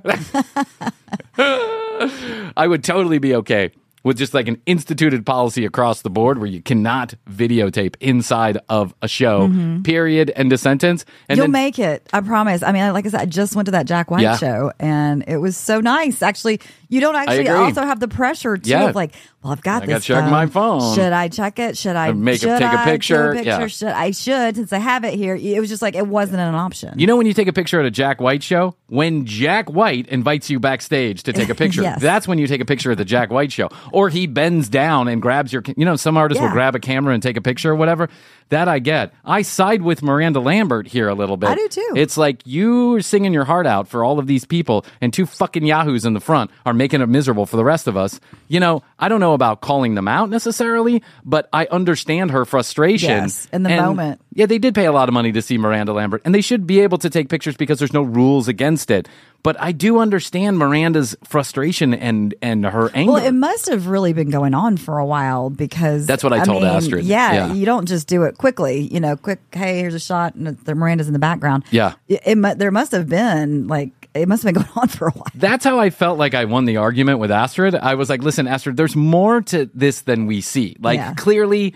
[2.57, 3.71] I would totally be okay
[4.03, 8.93] with just like an instituted policy across the board where you cannot videotape inside of
[9.01, 9.51] a show.
[9.83, 10.31] Period.
[10.35, 11.05] End of sentence.
[11.29, 11.37] And Mm-hmm.
[11.37, 12.09] You'll then, make it.
[12.13, 12.63] I promise.
[12.63, 14.37] I mean, like I said, I just went to that Jack White Yeah.
[14.37, 16.21] show and it was so nice.
[16.21, 16.59] Actually,
[16.89, 18.91] you don't actually also have the pressure too Yeah.
[18.93, 20.05] like, well, I've got I this.
[20.05, 20.93] check my phone.
[20.95, 21.75] Should I check it?
[21.77, 23.33] Should I Make should take a I picture?
[23.33, 23.65] take Yeah.
[23.67, 25.35] Should I should since I have it here?
[25.35, 26.97] It was just like it wasn't an option.
[26.99, 28.75] You know when you take a picture at a Jack White show?
[28.87, 32.01] When Jack White invites you backstage to take a picture, Yes.
[32.01, 33.69] that's when you take a picture at the Jack White show.
[33.91, 37.13] Or he bends down and grabs your, you know, some artists will grab a camera
[37.13, 38.09] and take a picture or whatever.
[38.51, 39.13] That I get.
[39.25, 41.49] I side with Miranda Lambert here a little bit.
[41.49, 41.93] I do too.
[41.95, 45.25] It's like you are singing your heart out for all of these people, and two
[45.25, 48.19] fucking yahoos in the front are making it miserable for the rest of us.
[48.49, 53.09] You know, I don't know about calling them out necessarily, but I understand her frustration.
[53.09, 54.21] Yes, in the And- moment.
[54.33, 56.67] yeah, they did pay a lot of money to see Miranda Lambert, and they should
[56.67, 59.07] be able to take pictures because there's no rules against it.
[59.43, 63.13] But I do understand Miranda's frustration and and her anger.
[63.13, 66.43] Well, it must have really been going on for a while because That's what I
[66.43, 67.05] told mean, Astrid.
[67.05, 67.53] Yeah, Yeah.
[67.53, 68.81] you don't just do it quickly.
[68.91, 69.39] You know, quick.
[69.53, 71.63] Hey, here's a shot, and the Miranda's in the background.
[71.71, 71.93] Yeah.
[72.09, 75.11] it, it there must have been like it must have been going on for a
[75.11, 75.27] while.
[75.35, 77.75] That's how I felt like I won the argument with Astrid.
[77.75, 80.75] I was like, listen, Astrid, there's more to this than we see.
[80.81, 81.13] Like, Yeah.
[81.13, 81.73] clearly.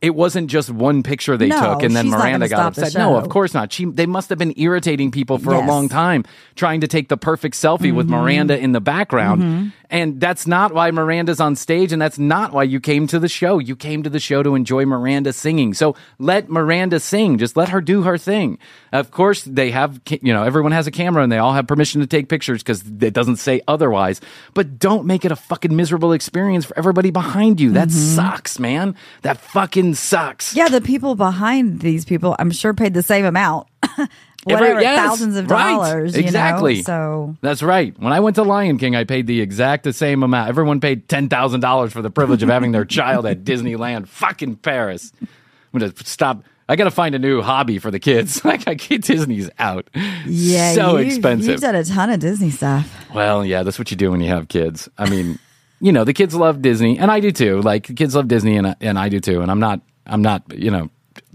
[0.00, 2.96] It wasn't just one picture they No, took and then Miranda got the upset.
[2.96, 3.72] No, of course not.
[3.72, 7.16] She they must have been irritating people for a long time trying to take the
[7.16, 8.14] perfect selfie with Mm-hmm.
[8.14, 9.72] Miranda in the background.
[9.90, 13.28] And that's not why Miranda's on stage and that's not why you came to the
[13.28, 13.58] show.
[13.58, 15.72] You came to the show to enjoy Miranda singing.
[15.74, 17.38] So let Miranda sing.
[17.38, 18.58] Just let her do her thing.
[18.92, 22.00] Of course, they have, you know, everyone has a camera and they all have permission
[22.00, 24.20] to take pictures cuz it doesn't say otherwise.
[24.52, 27.72] But don't make it a fucking miserable experience for everybody behind you.
[27.72, 28.16] That mm-hmm.
[28.16, 28.94] sucks, man.
[29.22, 30.54] That fucking sucks.
[30.54, 33.68] Yeah, the people behind these people, I'm sure, paid the same amount.
[34.48, 36.14] Every- Whatever, yes, thousands of right, dollars.
[36.16, 36.26] you know?
[36.26, 36.82] Exactly.
[36.82, 37.98] So that's right.
[37.98, 40.48] When I went to Lion King, I paid the exact the same amount.
[40.48, 44.56] Everyone paid ten thousand dollars for the privilege of having their child at Disneyland, fucking
[44.56, 45.12] Paris.
[45.20, 46.44] I'm gonna stop.
[46.70, 48.42] I gotta find a new hobby for the kids.
[48.44, 49.88] Like, I get Disney's out.
[50.26, 51.48] yeah, so you've, expensive.
[51.50, 52.90] You've done a ton of Disney stuff.
[53.14, 54.88] Well, yeah, that's what you do when you have kids.
[54.98, 55.38] I mean,
[55.80, 57.60] you know, the kids love Disney, and I do too.
[57.62, 59.40] Like, the kids love Disney, and I, and I do too.
[59.42, 60.90] And I'm not, I'm not, you know,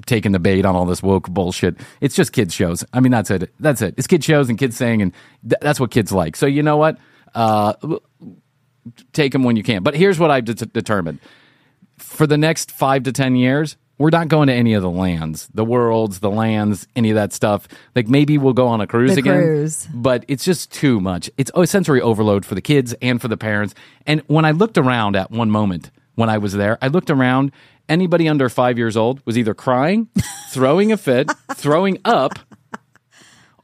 [0.05, 1.75] taking the bait on all this woke bullshit.
[2.01, 2.83] It's just kids shows.
[2.93, 3.53] I mean, that's it.
[3.59, 3.95] That's it.
[3.97, 5.13] It's kids shows and kids saying, and
[5.47, 6.35] th- that's what kids like.
[6.35, 6.97] So you know what?
[7.35, 7.73] Uh,
[9.13, 9.83] take them when you can.
[9.83, 11.19] But here's what I've det- determined
[11.97, 13.77] for the next five to ten years.
[13.99, 17.31] We're not going to any of the lands, the worlds, the lands, any of that
[17.31, 17.67] stuff.
[17.95, 19.87] Like maybe we'll go on a cruise The again, cruise.
[19.93, 21.29] but it's just too much.
[21.37, 23.75] It's a sensory overload for the kids and for the parents.
[24.07, 27.51] And when I looked around at one moment when I was there, I looked around.
[27.89, 30.07] Anybody under five years old was either crying,
[30.49, 32.39] throwing a fit, throwing up,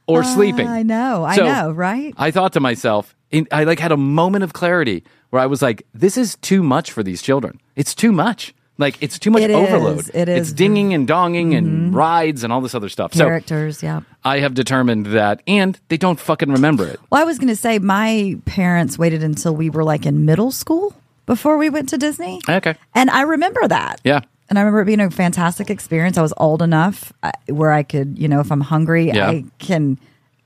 [0.06, 0.66] or ah, sleeping.
[0.68, 2.14] I know, I So, know, right?
[2.18, 5.62] I thought to myself, in, I like had a moment of clarity where I was
[5.62, 7.60] like, "This is too much for these children.
[7.76, 8.52] It's too much.
[8.76, 9.56] Like it's too much It is.
[9.56, 10.10] overload.
[10.14, 10.54] It It's is.
[10.54, 11.96] dinging and donging and mm-hmm.
[11.96, 14.00] rides and all this other stuff." So Characters, yeah.
[14.24, 16.98] I have determined that, and they don't fucking remember it.
[17.10, 20.50] Well, I was going to say my parents waited until we were like in middle
[20.50, 20.94] school
[21.30, 22.40] before we went to Disney.
[22.48, 22.74] Okay.
[22.92, 24.00] And I remember that.
[24.02, 24.20] Yeah.
[24.48, 26.18] And I remember it being a fantastic experience.
[26.18, 29.28] I was old enough uh, where I could, you know, if I'm hungry, Yeah.
[29.30, 29.96] I can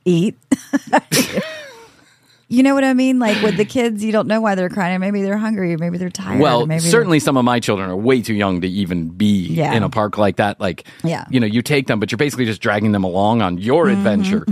[0.05, 0.37] eat.
[2.49, 3.18] you know what I mean?
[3.18, 5.01] Like with the kids, you don't know why they're crying.
[5.01, 5.75] Maybe they're hungry.
[5.79, 6.38] Maybe they're tired.
[6.38, 9.73] Well, maybe certainly some of my children are way too young to even be Yeah.
[9.73, 10.61] in a park like that.
[10.61, 11.25] Like, Yeah.
[11.31, 13.97] you know, you take them, but you're basically just dragging them along on your Mm-hmm.
[14.07, 14.44] adventure.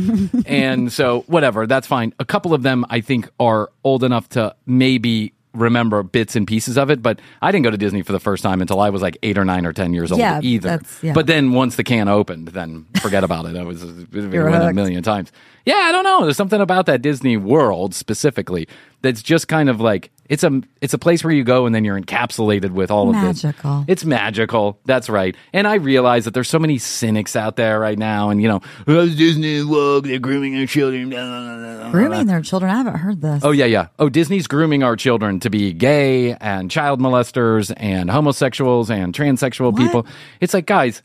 [0.47, 2.15] and so, whatever, that's fine.
[2.19, 6.79] A couple of them, I think, are old enough to maybe remember bits and pieces
[6.79, 9.03] of it, but I didn't go to Disney for the first time until I was
[9.03, 10.81] like eight or nine or 10 years old Yeah, either.
[11.03, 11.13] yeah.
[11.13, 13.57] But then once the can opened, then forget about it.
[13.57, 15.31] I was went a million times.
[15.67, 16.23] Yeah, I don't know.
[16.25, 18.67] There's something about that Disney World specifically
[19.03, 21.85] that's just kind of like it's a it's a place where you go and then
[21.85, 23.45] you're encapsulated with all of this.
[23.45, 23.85] Magical.
[23.87, 24.81] It's magical.
[24.87, 25.37] That's right.
[25.53, 28.63] And I realize that there's so many cynics out there right now, and you know,
[28.89, 31.11] oh, Disney World, they're grooming their children.
[31.11, 32.73] blah, blah, blah, blah, grooming their children.
[32.73, 33.45] I haven't heard this.
[33.45, 33.89] Oh yeah, yeah.
[33.99, 39.77] Oh, Disney's grooming our children to be gay and child molesters and homosexuals and transsexual
[39.77, 40.07] people.
[40.41, 41.03] It's like, guys,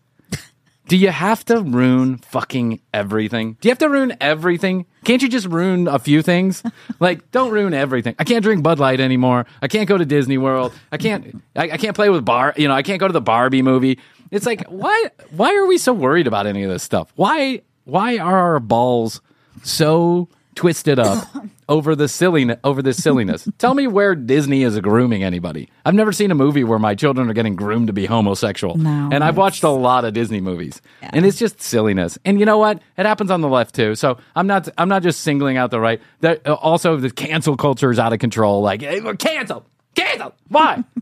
[0.87, 3.57] do you have to ruin fucking everything?
[3.59, 4.85] Do you have to ruin everything?
[5.03, 6.63] Can't you just ruin a few things?
[6.99, 8.15] Like, don't ruin everything.
[8.17, 9.45] I can't drink Bud Light anymore.
[9.61, 10.73] I can't go to Disney World.
[10.91, 11.43] I can't.
[11.55, 12.55] I, I can't play with bar.
[12.57, 13.99] You know, I can't go to the Barbie movie.
[14.31, 15.11] It's like, why?
[15.29, 17.11] Why are we so worried about any of this stuff?
[17.15, 17.61] Why?
[17.83, 19.21] Why are our balls
[19.63, 21.25] so twisted up
[21.69, 23.47] over the silliness over this silliness.
[23.59, 25.69] Tell me where Disney is grooming anybody.
[25.85, 28.75] I've never seen a movie where my children are getting groomed to be homosexual.
[28.75, 30.81] No, and I've watched a lot of Disney movies.
[31.01, 32.17] And it's just silliness.
[32.25, 32.81] And you know what?
[32.97, 33.95] It happens on the left too.
[33.95, 36.01] So I'm not I'm not just singling out the right.
[36.21, 38.61] That uh, also the cancel culture is out of control.
[38.61, 39.65] Like hey, we're canceled.
[39.95, 40.33] Cancel.
[40.49, 40.83] Why?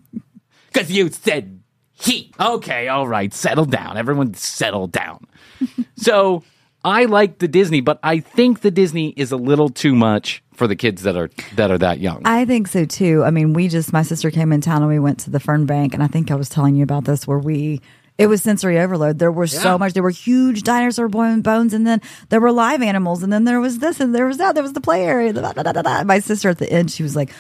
[0.74, 1.62] Because you said
[1.94, 2.34] he.
[2.38, 3.96] Okay, all right, settle down.
[3.96, 5.26] Everyone settle down.
[5.96, 6.44] so
[6.86, 10.68] I like the Disney, but I think the Disney is a little too much for
[10.68, 12.22] the kids that are that are that young.
[12.26, 13.24] I think so too.
[13.26, 15.94] I mean, we just my sister came in town and we went to the Fernbank,
[15.96, 17.82] and I think I was telling you about this where we.
[18.18, 19.20] It was sensory overload.
[19.20, 19.60] There was Yeah.
[19.60, 19.92] so much.
[19.92, 23.80] There were huge dinosaur bones, and then there were live animals, and then there was
[23.80, 24.54] this, and there was that.
[24.54, 25.34] There was the play area.
[25.34, 26.04] da, da, da, da, da.
[26.06, 27.32] My sister at the end, she was like,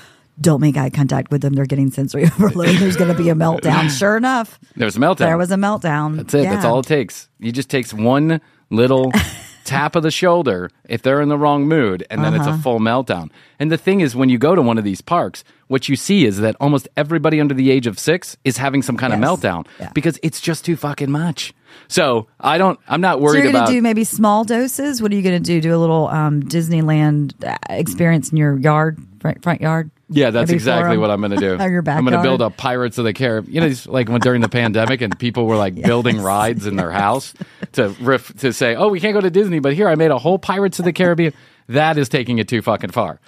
[0.41, 1.53] "Don't make eye contact with them.
[1.53, 2.75] They're getting sensory overload.
[2.75, 5.17] There's going to be a meltdown." Sure enough, there was a meltdown.
[5.19, 6.17] there was a meltdown.
[6.17, 6.43] That's it.
[6.43, 7.29] That's all it takes.
[7.39, 8.41] You just takes one
[8.75, 9.11] little
[9.63, 12.57] tap of the shoulder if they're in the wrong mood, and then it's Uh-huh.
[12.59, 13.29] a full meltdown.
[13.59, 16.25] And the thing is, when you go to one of these parks, what you see
[16.25, 19.19] is that almost everybody under the age of six is having some kind Yes.
[19.23, 19.89] of meltdown Yeah.
[19.95, 21.53] because it's just too fucking much.
[21.87, 22.79] So I don't.
[22.87, 23.67] I'm not So worried you're going about.
[23.67, 25.01] to do maybe small doses.
[25.01, 25.59] What are you going to do?
[25.59, 29.89] Do a little um, Disneyland uh, experience in your yard, front, front yard?
[30.09, 31.57] Yeah, that's Maybe exactly what I'm going to do.
[31.57, 33.53] I'm going to build a Pirates of the Caribbean.
[33.53, 36.75] You know, it's like when during the pandemic and people were like building rides in
[36.75, 37.33] their house
[37.73, 40.17] to riff to say, "Oh, we can't go to Disney, but here I made a
[40.17, 41.33] whole Pirates of the Caribbean."
[41.67, 43.19] That is taking it too fucking far.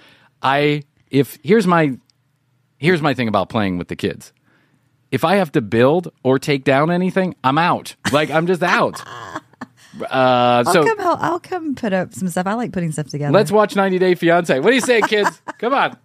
[0.43, 1.97] I if here's my
[2.78, 4.32] here's my thing about playing with the kids.
[5.09, 7.95] If I have to build or take down anything, I'm out.
[8.11, 9.01] Like I'm just out.
[9.99, 11.19] Uh, I'll so come help.
[11.19, 12.45] I'll come put up some stuff.
[12.45, 13.34] I like putting stuff together.
[13.34, 14.59] Let's watch 90 Day Fiance.
[14.59, 15.41] What do you say, kids?
[15.57, 15.97] Come on.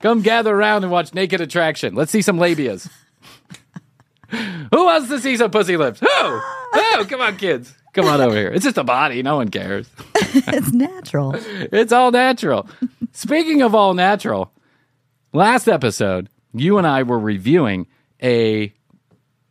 [0.00, 1.94] Come gather around and watch Naked Attraction.
[1.94, 2.90] Let's see some labias.
[4.30, 6.00] Who wants to see some pussy lips?
[6.00, 6.06] Who?
[6.06, 7.04] Who?
[7.06, 7.74] Come on, kids.
[7.92, 8.48] Come on over here.
[8.48, 9.22] It's just a body.
[9.22, 9.88] No one cares.
[10.14, 11.34] it's natural.
[11.34, 12.68] It's all natural.
[13.12, 14.52] Speaking of all natural,
[15.32, 17.86] last episode, you and I were reviewing
[18.22, 18.74] a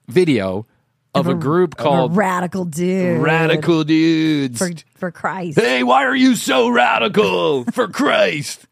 [0.07, 0.67] video
[1.15, 3.21] of a group I'm a called radical dude.
[3.21, 4.59] Radical Dudes.
[4.59, 5.59] for for Christ.
[5.59, 7.63] Hey, why are you so radical?
[7.65, 8.67] For Christ.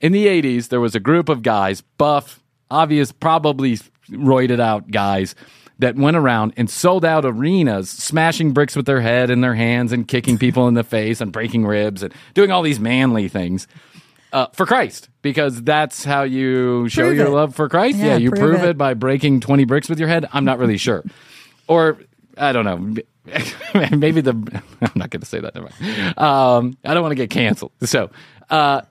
[0.00, 2.40] In the 80s, there was a group of guys, buff,
[2.70, 3.78] obvious, probably
[4.10, 5.34] roided out guys,
[5.80, 9.92] that went around and sold out arenas, smashing bricks with their head and their hands
[9.92, 13.68] and kicking people in the face and breaking ribs and doing all these manly things.
[14.32, 17.30] Uh, for Christ, because that's how you show Prove your it.
[17.30, 17.96] love for Christ.
[17.96, 18.70] Yeah, Yeah, you prove prove it.
[18.70, 20.28] it by breaking 20 bricks with your head.
[20.32, 21.02] I'm not really sure.
[21.66, 21.98] Or,
[22.36, 22.76] I don't know.
[23.96, 24.32] Maybe the.
[24.82, 25.54] I'm not going to say that.
[25.54, 26.18] Never mind.
[26.18, 27.72] Um, I don't want to get canceled.
[27.84, 28.10] So,
[28.50, 28.82] uh,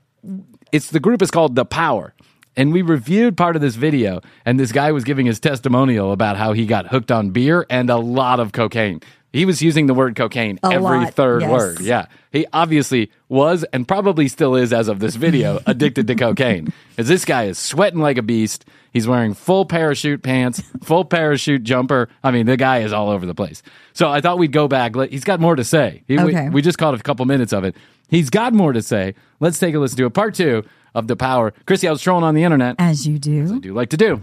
[0.71, 2.13] it's the group is called The Power.
[2.55, 6.37] And we reviewed part of this video, and this guy was giving his testimonial about
[6.37, 9.01] how he got hooked on beer and a lot of cocaine.
[9.33, 11.51] He was using the word cocaine A every lot, third yes.
[11.51, 11.79] word.
[11.81, 12.05] Yeah.
[12.31, 16.71] He obviously was and probably still is, as of this video, addicted to cocaine.
[16.95, 18.65] Cuz this guy is sweating like a beast.
[18.93, 22.09] He's wearing full parachute pants, full parachute jumper.
[22.23, 23.61] I mean, the guy is all over the place.
[23.93, 24.95] So I thought we'd go back.
[25.11, 26.03] He's got more to say.
[26.07, 26.49] He- we- Okay.
[26.49, 27.75] we just caught a couple minutes of it.
[28.09, 29.13] He's got more to say.
[29.39, 30.63] Let's take a listen to a Part two
[30.95, 31.53] of The Power.
[31.67, 32.75] Krissy, I was trolling on the internet.
[32.79, 33.55] As you do.
[33.55, 34.21] I do like to do.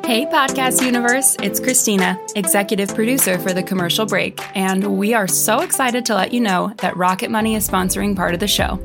[0.04, 5.60] Hey, Podcast Universe, it's Christina, executive producer for The Commercial Break, and we are so
[5.60, 8.78] excited to let you know that Rocket Money is sponsoring part of the show.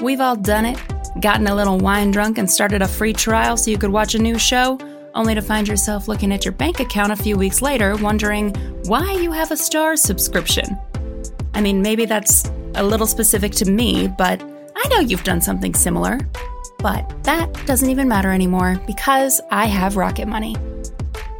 [0.00, 0.78] We've all done it,
[1.20, 4.18] gotten a little wine drunk and started a free trial so you could watch a
[4.18, 4.78] new show,
[5.14, 8.54] only to find yourself looking at your bank account a few weeks later wondering
[8.84, 10.78] why you have a star subscription.
[11.54, 14.40] I mean, maybe that's a little specific to me, but
[14.76, 16.20] I know you've done something similar.
[16.78, 20.56] But that doesn't even matter anymore because I have Rocket Money.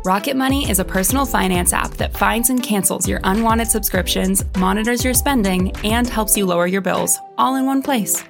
[0.04, 5.04] Rocket Money is a personal finance app that finds and cancels your unwanted subscriptions, monitors
[5.04, 8.24] your spending, and helps you lower your bills all in one place.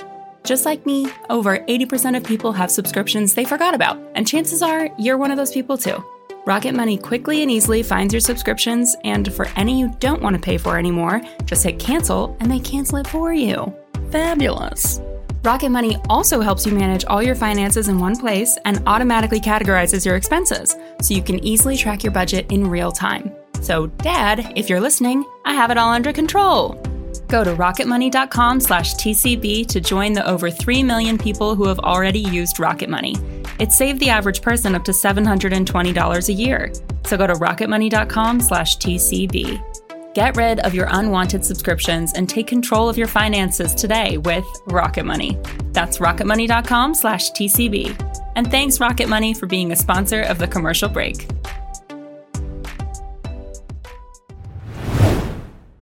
[0.50, 4.88] Just like me, over 80% of people have subscriptions they forgot about, and chances are
[4.98, 6.02] you're one of those people too.
[6.44, 10.42] Rocket Money quickly and easily finds your subscriptions, and for any you don't want to
[10.42, 13.72] pay for anymore, just hit cancel and they cancel it for you.
[14.10, 15.00] Fabulous.
[15.44, 20.04] Rocket Money also helps you manage all your finances in one place and automatically categorizes
[20.04, 23.30] your expenses so you can easily track your budget in real time.
[23.60, 26.89] So, Dad, if you're listening, I have it all under control.
[27.30, 32.18] Go to rocketmoney.com slash TCB to join the over 3 million people who have already
[32.18, 33.14] used Rocket Money.
[33.60, 36.72] It saved the average person up to $720 a year.
[37.06, 39.64] So go to rocketmoney.com slash TCB.
[40.12, 45.04] Get rid of your unwanted subscriptions and take control of your finances today with Rocket
[45.04, 45.38] Money.
[45.66, 48.32] That's rocketmoney.com slash TCB.
[48.34, 51.28] And thanks, Rocket Money, for being a sponsor of the commercial break.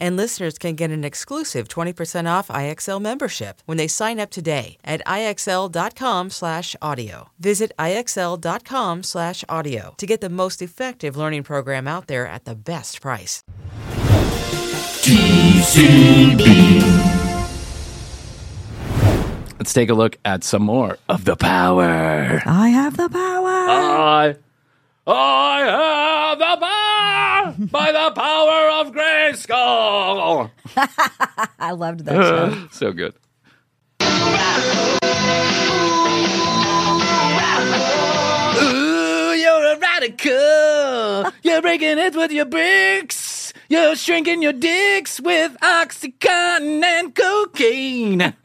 [0.00, 4.78] And listeners can get an exclusive 20% off IXL membership when they sign up today
[4.82, 7.28] at IXL.com slash audio.
[7.38, 12.54] Visit IXL.com slash audio to get the most effective learning program out there at the
[12.54, 13.44] best price.
[15.02, 16.80] TCB.
[19.58, 22.42] Let's take a look at some more of the power.
[22.46, 23.46] I have the power.
[23.46, 24.34] I,
[25.06, 26.79] I have the power
[27.68, 30.50] by the power of Grayskull.
[31.58, 32.68] I loved that show.
[32.72, 33.14] so good.
[38.62, 41.32] Ooh, you're a radical.
[41.42, 43.52] You're breaking it with your bricks.
[43.68, 48.34] You're shrinking your dicks with Oxycontin and cocaine.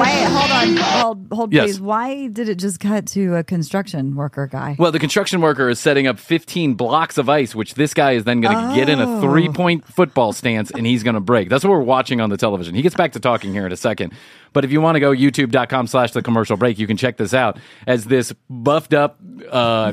[0.00, 0.76] Wait, hold on.
[0.76, 1.64] Hold, hold Yes.
[1.66, 1.80] please.
[1.80, 4.76] Why did it just cut to a construction worker guy?
[4.78, 8.24] well, the construction worker is setting up 15 blocks of ice, which this guy is
[8.24, 9.20] then going to get in a Oh.
[9.20, 11.48] three point football stance and he's going to break.
[11.48, 12.74] That's what we're watching on the television.
[12.74, 14.12] He gets back to talking here in a second.
[14.52, 17.32] But if you want to go youtube.com slash the commercial break, you can check this
[17.34, 19.18] out as this buffed up,
[19.50, 19.92] uh,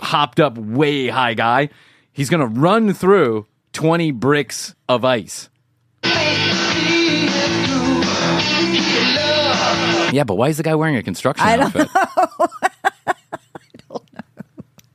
[0.00, 1.68] hopped up, way high guy.
[2.12, 5.49] He's going to run through 20 bricks of ice.
[10.12, 11.88] Yeah, but why is the guy wearing a construction I don't outfit?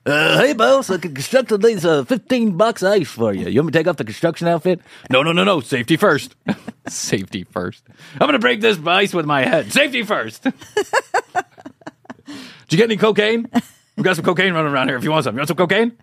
[0.05, 3.47] Uh, hey, boss, I can construct these uh, 15 bucks ice for you.
[3.47, 4.79] You want me to take off the construction outfit?
[5.09, 5.61] No, no, no, no.
[5.61, 6.35] Safety first.
[6.87, 7.83] Safety first.
[8.13, 9.73] I'm going to break this ice with my head.
[9.73, 10.43] Safety first.
[10.43, 10.53] Did
[12.69, 13.49] you get any cocaine?
[13.97, 15.33] We got some cocaine running around here if you want some.
[15.35, 15.97] You want some cocaine?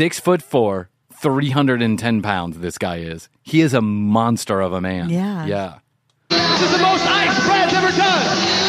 [0.00, 3.28] Six foot four, 310 pounds, this guy is.
[3.42, 5.10] He is a monster of a man.
[5.10, 5.44] Yeah.
[5.44, 5.78] Yeah.
[6.30, 8.59] This is the most ice Brad's ever done.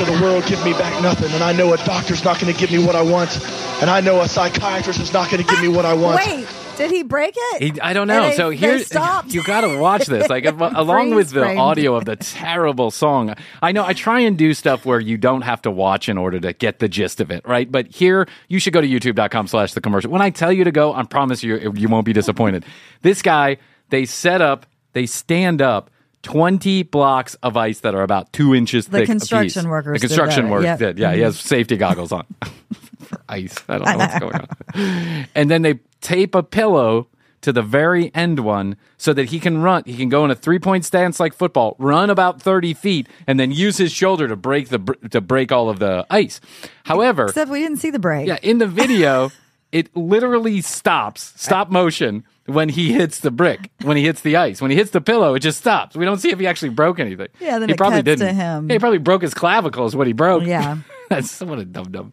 [0.00, 2.58] Of the world give me back nothing, and I know a doctor's not going to
[2.58, 3.36] give me what I want,
[3.80, 6.24] and I know a psychiatrist is not going to give me what I want.
[6.24, 6.46] Wait,
[6.76, 7.62] did he break it?
[7.74, 8.22] He, I don't know.
[8.30, 9.34] they- so they here, stopped?
[9.34, 10.28] you got to watch this.
[10.28, 11.60] Like along with the Freeze-framed.
[11.60, 13.34] audio of the terrible song.
[13.60, 16.40] I know I try and do stuff where you don't have to watch in order
[16.40, 17.70] to get the gist of it, right?
[17.70, 20.10] But here, you should go to YouTube.com/slash the commercial.
[20.10, 22.64] When I tell you to go, I promise you, you won't be disappointed.
[23.02, 23.58] This guy,
[23.90, 25.90] they set up, they stand up.
[26.22, 28.92] 20 blocks of ice that are about two inches thick.
[28.92, 29.06] The thick.
[29.08, 30.78] construction workers The construction workers yep.
[30.78, 30.98] did.
[30.98, 31.24] Yeah, he Mhm.
[31.24, 32.26] has safety goggles on
[33.00, 33.54] for ice.
[33.68, 35.26] I don't know what's going on.
[35.34, 37.08] And then they tape a pillow
[37.42, 39.82] to the very end one so that he can run.
[39.86, 43.40] He can go in a three point stance like football, run about 30 feet, and
[43.40, 44.78] then use his shoulder to break the
[45.10, 46.38] to break all of the ice.
[46.84, 48.26] However, Except we didn't see the break.
[48.26, 49.30] yeah, in the video,
[49.72, 54.60] it literally stops, stop motion when he hits the brick, when he hits the ice.
[54.60, 55.96] When he hits the pillow, it just stops.
[55.96, 57.28] We don't see if he actually broke anything.
[57.40, 58.36] Yeah, then he it probably cuts didn't.
[58.36, 58.68] him.
[58.68, 60.44] Yeah, he probably broke his clavicle is what he broke.
[60.44, 60.78] Yeah.
[61.08, 62.12] That's what a dum dum.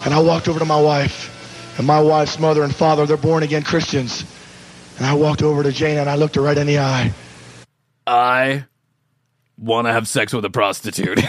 [0.00, 3.42] And I walked over to my wife, and my wife's mother and father, they're born
[3.42, 4.24] again Christians.
[4.98, 7.12] And I walked over to Jane and I looked her right in the eye.
[8.06, 8.64] I
[9.56, 11.20] want to have sex with a prostitute.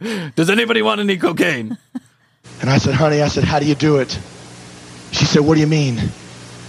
[0.36, 1.76] Does anybody want any cocaine?
[2.60, 4.16] And I said, honey, I said, how do you do it?
[5.10, 5.98] She said, what do you mean?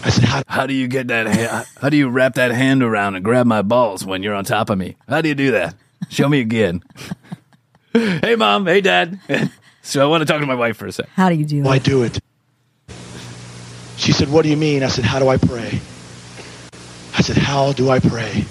[0.03, 1.27] I said, how, How do you get that?
[1.27, 4.45] Ha- how do you wrap that hand around and grab my balls when you're on
[4.45, 4.95] top of me?
[5.07, 5.75] How do you do that?
[6.09, 6.83] Show me again.
[7.93, 8.65] hey, mom.
[8.65, 9.19] Hey, dad.
[9.81, 11.07] so I want to talk to my wife for a sec.
[11.09, 12.19] How do you do do I do it?
[13.97, 14.81] She said, what do you mean?
[14.83, 15.79] I said, how do I pray?
[17.17, 18.45] I said, how do I pray?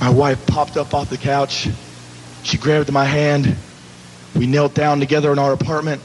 [0.00, 1.68] My wife popped up off the couch.
[2.42, 3.56] She grabbed my hand.
[4.34, 6.02] We knelt down together in our apartment.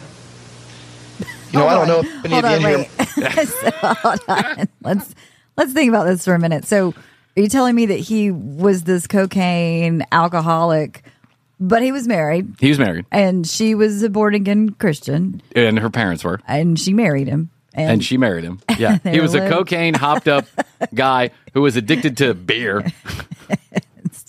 [1.51, 3.45] You know, I don't know if any Hold of you on, in here.
[3.45, 4.67] So, hold on.
[4.81, 5.15] Let's
[5.57, 6.65] let's think about this for a minute.
[6.65, 6.93] So,
[7.37, 11.03] are you telling me that he was this cocaine alcoholic,
[11.59, 15.79] but he was married He was married, and she was a born again Christian and
[15.79, 18.59] her parents were, and she married him and, and she married him.
[18.77, 20.45] Yeah, he was a cocaine hopped up
[20.93, 22.85] guy who was addicted to beer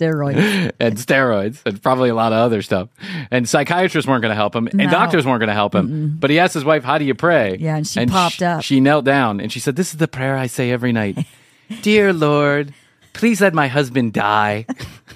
[0.01, 0.73] steroids.
[0.81, 2.89] and steroids and probably a lot of other stuff.
[3.31, 4.91] And psychiatrists weren't going to help him, and No.
[4.91, 6.17] doctors weren't going to help him.
[6.19, 8.63] But he asked his wife, "How do you pray?" Yeah, and she popped sh- up.
[8.63, 11.19] She knelt down and she said, "This is the prayer I say every night,
[11.83, 12.73] dear Lord,
[13.13, 14.67] please let my husband die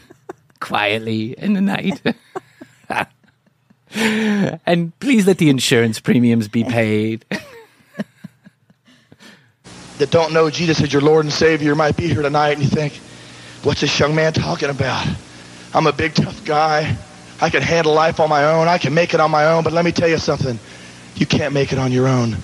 [0.61, 2.01] quietly in the night."
[3.97, 7.25] and please let the insurance premiums be paid.
[9.99, 12.69] that don't know Jesus as your Lord and Savior might be here tonight and you
[12.69, 12.99] think,
[13.65, 15.07] what's this young man talking about?
[15.73, 16.97] I'm a big, tough guy.
[17.41, 18.69] I can handle life on my own.
[18.69, 19.65] I can make it on my own.
[19.65, 20.59] But let me tell you something.
[21.17, 22.37] You can't make it on your own.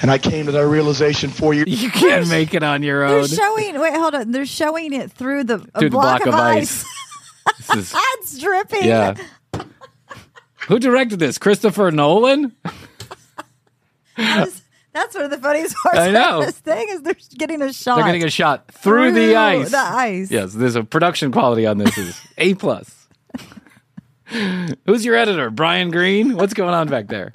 [0.00, 3.10] And I came to that realization four years You can't make it on your own.
[3.10, 3.26] They're own.
[3.28, 3.78] showing.
[3.80, 4.30] Wait, hold on.
[4.32, 6.84] They're showing it through the a Through the block, of, ice.
[7.58, 8.84] This is That's dripping.
[8.84, 9.14] yeah.
[10.68, 11.38] Who directed this?
[11.38, 12.54] Christopher Nolan?
[14.92, 16.40] That's one of the funniest parts I know.
[16.40, 17.96] of this thing is they're getting a shot.
[17.96, 19.70] They're getting a shot through, the ice.
[19.70, 20.30] The ice.
[20.30, 23.08] Yes, there's a production quality on this is A plus.
[24.86, 25.50] Who's your editor?
[25.50, 26.36] Bryan Green?
[26.36, 27.32] What's going on back there?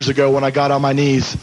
[0.00, 1.36] years ago when I got on my knees.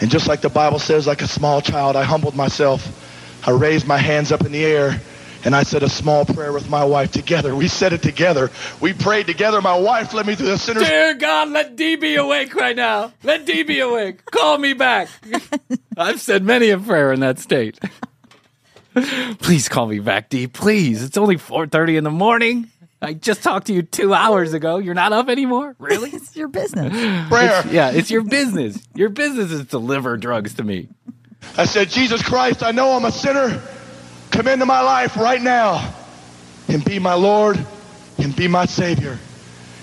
[0.00, 3.46] And just like the Bible says, like a small child, I humbled myself.
[3.46, 5.00] I raised my hands up in the air
[5.44, 7.54] and I said a small prayer with my wife together.
[7.54, 8.50] We said it together.
[8.80, 9.60] We prayed together.
[9.60, 13.12] My wife led me through the sinner's Dear God, let D be awake right now.
[13.22, 14.24] Let D be awake.
[14.26, 15.08] Call me back.
[15.96, 17.78] I've said many a prayer in that state.
[19.40, 20.46] Please call me back, D.
[20.46, 21.02] Please.
[21.02, 22.70] It's only 4:30 in the morning.
[23.02, 24.76] I just talked to you two hours ago.
[24.76, 25.74] You're not up anymore?
[25.78, 26.10] Really?
[26.14, 26.92] it's your business.
[27.28, 27.60] prayer.
[27.60, 28.78] It's- yeah, it's your business.
[28.94, 30.88] Your business is to deliver drugs to me.
[31.56, 33.62] I said, Jesus Christ, I know I'm a sinner.
[34.30, 35.94] Come into my life right now
[36.68, 37.64] and be my Lord
[38.18, 39.18] and be my Savior.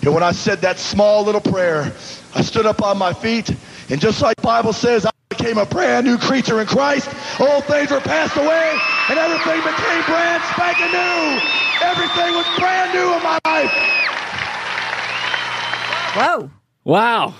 [0.01, 1.91] And when I said that small little prayer,
[2.33, 3.49] I stood up on my feet,
[3.89, 7.09] and just like the Bible says, I became a brand new creature in Christ.
[7.39, 8.77] Old things were passed away,
[9.09, 11.41] and everything became brand spanking new.
[11.81, 13.71] Everything was brand new in my life.
[16.15, 16.49] Whoa.
[16.83, 17.33] Wow.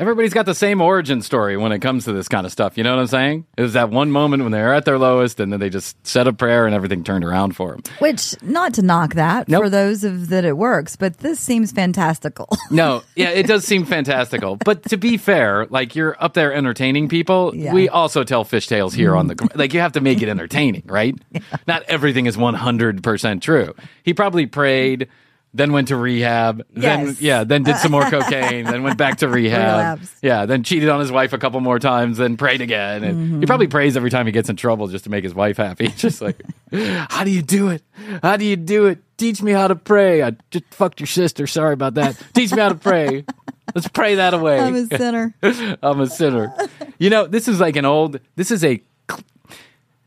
[0.00, 2.78] Everybody's got the same origin story when it comes to this kind of stuff.
[2.78, 3.44] You know what I'm saying?
[3.58, 5.94] It was that one moment when they were at their lowest and then they just
[6.06, 7.82] said a prayer and everything turned around for them.
[7.98, 9.64] Which, not to knock that Nope.
[9.64, 12.48] for those of that it works, but this seems fantastical.
[12.72, 14.56] No, yeah, it does seem fantastical.
[14.56, 17.52] But to be fair, like you're up there entertaining people.
[17.52, 17.74] Yeah.
[17.74, 19.56] We also tell fish tales here on the mm.
[19.56, 21.16] like you have to make it entertaining, right?
[21.66, 23.74] Not everything is 100% true.
[24.04, 25.08] He probably prayed
[25.52, 27.20] then went to rehab, then Yes.
[27.20, 29.58] yeah, then did some more cocaine, then went back to rehab.
[29.78, 30.14] Relapsed.
[30.22, 33.02] Yeah, then cheated on his wife a couple more times, then prayed again.
[33.04, 33.40] And Mm-hmm.
[33.40, 35.88] he probably prays every time he gets in trouble just to make his wife happy.
[35.96, 36.40] Just like,
[36.72, 37.82] how do you do it?
[38.22, 38.98] How do you do it?
[39.16, 40.22] teach me how to pray.
[40.22, 41.46] I just fucked your sister.
[41.46, 42.16] Sorry about that.
[42.32, 43.26] Teach me how to pray.
[43.74, 44.58] Let's pray that away.
[44.58, 45.34] I'm a sinner.
[45.82, 46.54] I'm a sinner.
[46.98, 48.18] You know, this is like an old.
[48.36, 48.80] This is a.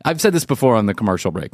[0.03, 1.53] I've said this before on the commercial break.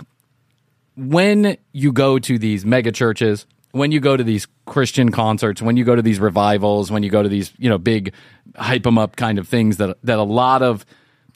[0.95, 5.77] When you go to these mega churches, when you go to these Christian concerts, when
[5.77, 8.13] you go to these revivals, when you go to these you know big
[8.55, 10.85] hype them up kind of things that that a lot of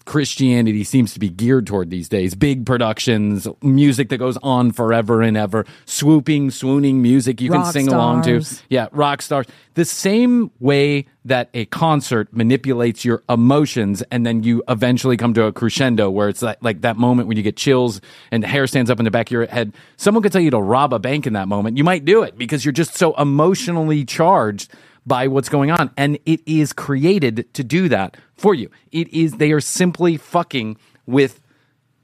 [0.06, 2.36] Christianity seems to be geared toward these days.
[2.36, 7.74] Big productions, music that goes on forever and ever, swooping, swooning music you can Rock
[7.74, 8.44] sing along to.
[8.70, 9.48] Yeah, rock stars.
[9.76, 15.46] The same way that a concert manipulates your emotions and then you eventually come to
[15.46, 18.68] a crescendo where it's like, like that moment when you get chills and the hair
[18.68, 19.74] stands up in the back of your head.
[19.98, 21.78] Someone could tell you to rob a bank in that moment.
[21.78, 24.72] You might do it because you're just so emotionally charged
[25.06, 25.92] by what's going on.
[25.98, 28.70] And it is created to do that for you.
[28.92, 31.40] It is, they are simply fucking with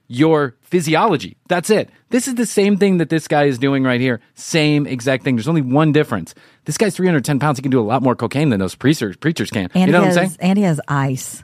[0.07, 1.37] your physiology.
[1.47, 1.89] That's it.
[2.09, 4.19] This is the same thing that this guy is doing right here.
[4.33, 5.35] Same exact thing.
[5.35, 6.33] There's only one difference.
[6.65, 7.59] This guy's 310 pounds.
[7.59, 9.69] He can do a lot more cocaine than those preachers, preachers can.
[9.73, 10.37] And you know he what I'm saying?
[10.41, 11.43] And he has ice.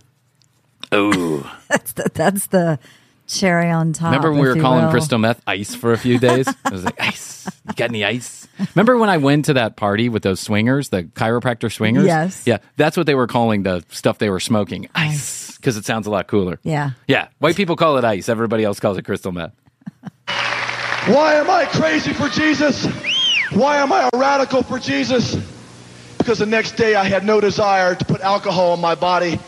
[0.92, 1.52] Oh.
[1.70, 2.80] That's the, that's the
[3.28, 4.06] cherry on top.
[4.06, 4.92] Remember when we were calling will.
[4.92, 6.48] crystal meth ice for a few days?
[6.48, 7.50] I was like, ice.
[7.68, 8.45] You got any ice?
[8.76, 12.06] Remember when I went to that party with those swingers, the chiropractor swingers?
[12.06, 12.44] Yes.
[12.46, 14.90] Yeah, that's what they were calling the stuff they were smoking.
[14.96, 15.56] Ice.
[15.58, 16.60] Because it sounds a lot cooler.
[16.64, 16.92] Yeah.
[17.08, 17.30] Yeah.
[17.40, 18.30] White people call it ice.
[18.30, 19.54] Everybody else calls it crystal meth.
[20.28, 22.86] Why am I crazy for Jesus?
[23.52, 25.36] Why am I a radical for Jesus?
[26.18, 29.40] Because the next day I had no desire to put alcohol in my body.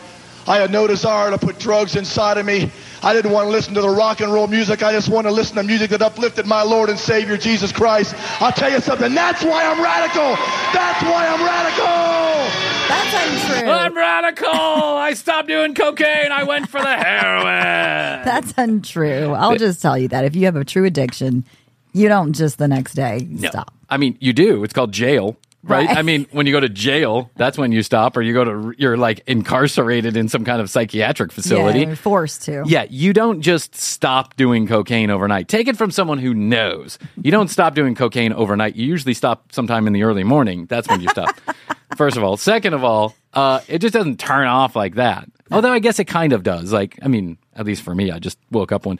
[0.46, 2.70] I had no desire to put drugs inside of me.
[3.02, 4.82] I didn't want to listen to the rock and roll music.
[4.82, 8.14] I just wanted to listen to music that uplifted my Lord and Savior Jesus Christ.
[8.40, 9.14] I'll tell you something.
[9.14, 10.30] That's why I'm radical.
[10.72, 12.68] That's why I'm radical.
[12.88, 13.70] That's untrue.
[13.70, 14.48] I'm radical.
[14.50, 16.32] I stopped doing cocaine.
[16.32, 17.44] I went for the heroin.
[18.24, 19.32] That's untrue.
[19.32, 21.44] I'll just tell you that if you have a true addiction,
[21.92, 23.48] you don't just the next day No.
[23.50, 23.74] stop.
[23.90, 24.64] I mean, you do.
[24.64, 25.36] It's called jail,
[25.68, 25.88] right?
[25.88, 28.74] I mean, when you go to jail, that's when you stop, or you go to
[28.78, 31.80] you're like incarcerated in some kind of psychiatric facility.
[31.80, 32.64] Yeah, forced to.
[32.66, 35.48] Yeah, you don't just stop doing cocaine overnight.
[35.48, 36.98] Take it from someone who knows.
[37.20, 38.76] You don't stop doing cocaine overnight.
[38.76, 40.66] You usually stop sometime in the early morning.
[40.66, 41.34] That's when you stop.
[41.96, 45.28] First of all, second of all, uh, it just doesn't turn off like that.
[45.50, 46.72] Although I guess it kind of does.
[46.72, 48.98] Like, I mean, at least for me, I just woke up when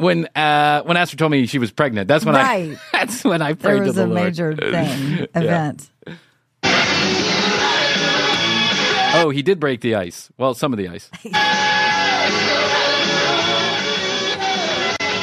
[0.00, 2.08] when uh, when Astrid told me she was pregnant.
[2.08, 2.76] That's when Right.
[2.76, 4.22] I that's when I prayed There was to the a Lord.
[4.24, 5.26] major thing, Yeah.
[5.34, 5.90] event.
[9.12, 10.30] Oh, he did break the ice.
[10.38, 11.10] Well, some of the ice.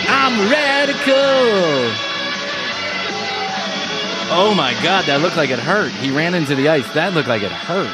[0.09, 1.13] I'm radical.
[4.29, 5.91] Oh my God, that looked like it hurt.
[5.93, 6.91] He ran into the ice.
[6.93, 7.87] That looked like it hurt.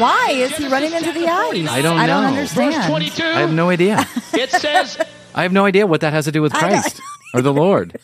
[0.00, 1.68] Why is he running into the ice?
[1.68, 2.28] I don't I don't know.
[2.28, 2.74] understand.
[2.74, 4.04] Verse 22, I have no idea.
[4.32, 4.98] it says,
[5.34, 7.00] I have no idea what that has to do with I don't- Christ
[7.34, 7.98] or the Lord.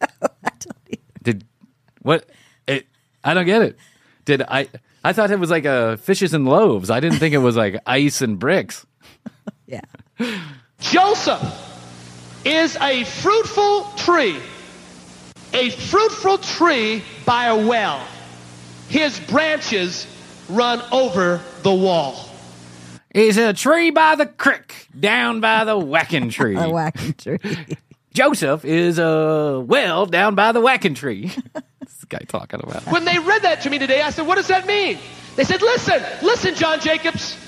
[1.22, 1.44] Did
[2.02, 2.28] what?
[2.66, 2.86] It,
[3.22, 3.76] I don't get it.
[4.24, 4.68] Did I?
[5.04, 6.90] I thought it was like a fishes and loaves.
[6.90, 8.84] I didn't think it was like ice and bricks.
[9.66, 9.80] Yeah.
[10.80, 11.42] Joseph
[12.44, 14.36] is a fruitful tree,
[15.52, 18.04] a fruitful tree by a well.
[18.88, 20.06] His branches
[20.48, 22.28] run over the wall.
[23.12, 26.56] He's a tree by the crick, down by the whacking tree.
[26.56, 27.38] A whacking tree.
[28.14, 31.32] Joseph is a well down by the whacking tree.
[31.80, 32.86] this guy talking about.
[32.86, 34.98] When they read that to me today, I said, What does that mean?
[35.36, 37.38] They said, Listen, listen, John Jacobs.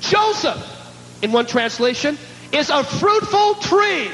[0.00, 2.16] Joseph, in one translation,
[2.52, 4.10] is a fruitful tree.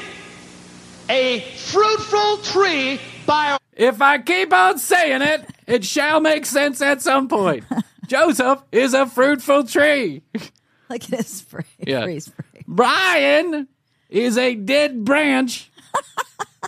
[1.10, 6.80] A fruitful tree by a If I keep on saying it, it shall make sense
[6.80, 7.64] at some point.
[8.06, 10.22] Joseph is a fruitful tree.
[10.94, 11.64] Look at his spray.
[11.84, 12.04] Yeah.
[12.04, 12.64] Free spray.
[12.68, 13.68] Bryan
[14.08, 15.70] is a dead branch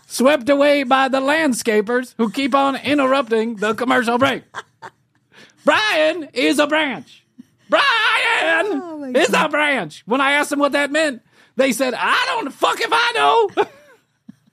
[0.09, 4.43] swept away by the landscapers who keep on interrupting the commercial break.
[5.65, 7.25] Bryan is a branch.
[7.69, 7.83] Bryan
[8.83, 10.03] Oh, my is a branch.
[10.07, 11.23] When I asked them what that meant,
[11.57, 13.13] they said, I don't fuck if I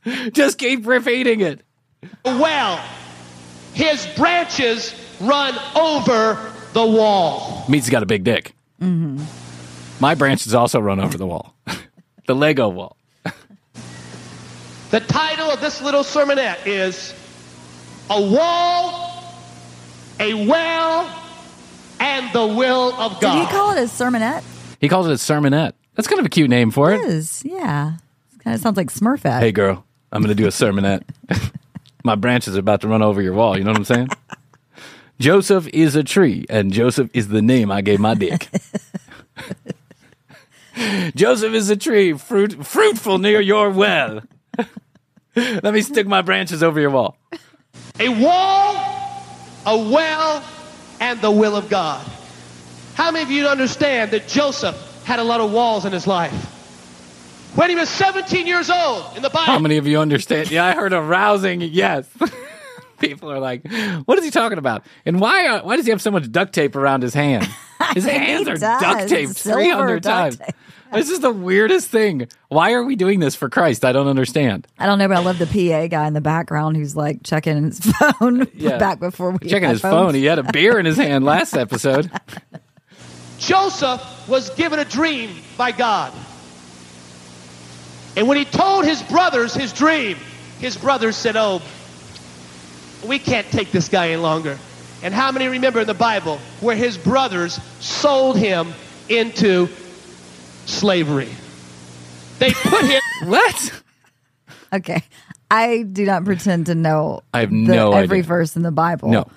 [0.06, 0.30] know.
[0.32, 1.62] Just keep repeating it.
[2.24, 2.84] well.
[3.74, 7.66] His branches run over the wall.
[7.68, 8.54] Means he's got a big dick.
[8.82, 9.24] Mm-hmm.
[10.04, 11.56] My branches also run over the wall,
[12.28, 12.98] the Lego wall.
[14.92, 17.14] The title of this little sermonette is
[18.10, 19.24] A Wall,
[20.20, 21.10] a Well,
[22.02, 23.48] and the Will of Did God.
[23.48, 24.44] he call it a sermonette?
[24.82, 25.72] He calls it a sermonette.
[25.96, 27.08] That's kind of a cute name for It it.
[27.08, 27.42] is.
[27.46, 27.94] Yeah.
[28.34, 29.40] It kind of sounds like Smurfette.
[29.40, 31.04] Hey, girl, I'm going to do a sermonette.
[32.04, 33.58] My branches are about to run over your wall.
[33.58, 34.10] You know what I'm saying?
[35.22, 38.50] Joseph is a tree, and Joseph is the name I gave my dick.
[41.16, 44.22] Joseph is a tree, fruit, fruitful near your well.
[45.36, 47.18] Let me stick my branches over your wall.
[48.00, 48.76] A wall,
[49.66, 50.44] a well,
[51.00, 52.06] and the will of God.
[52.96, 56.50] How many of you understand that Joseph had a lot of walls in his life?
[57.56, 59.46] When he was 17 years old in the Bible.
[59.46, 60.50] How many of you understand?
[60.50, 62.08] Yeah, I heard a rousing yes.
[63.08, 63.66] People are like,
[64.06, 65.48] "What is he talking about?" And why?
[65.48, 67.48] Uh, why does he have so much duct tape around his hand?
[67.94, 68.82] His hands are does.
[68.82, 70.54] duct taped three hundred duct times.
[70.94, 72.28] This is the weirdest thing.
[72.50, 73.84] Why are we doing this for Christ?
[73.84, 74.68] I don't understand.
[74.80, 77.62] I don't know, but I love the PA guy in the background who's like checking
[77.64, 78.78] his phone Yeah.
[78.78, 79.94] back before we Checking had his phones.
[79.94, 80.14] phone.
[80.16, 82.10] He had a beer in his hand last episode.
[83.40, 86.14] Joseph was given a dream by God.
[88.16, 90.18] And when he told his brothers his dream,
[90.60, 91.62] his brothers said, Oh,
[93.06, 94.58] we can't take this guy any longer.
[95.02, 98.74] And how many remember in the Bible where his brothers sold him
[99.10, 99.68] into
[100.66, 101.30] slavery?
[102.40, 103.02] They put him.
[103.30, 103.82] what?
[104.72, 105.04] Okay.
[105.52, 108.28] I do not pretend to know I have the- no every idea.
[108.28, 109.10] verse in the Bible.
[109.10, 109.28] No.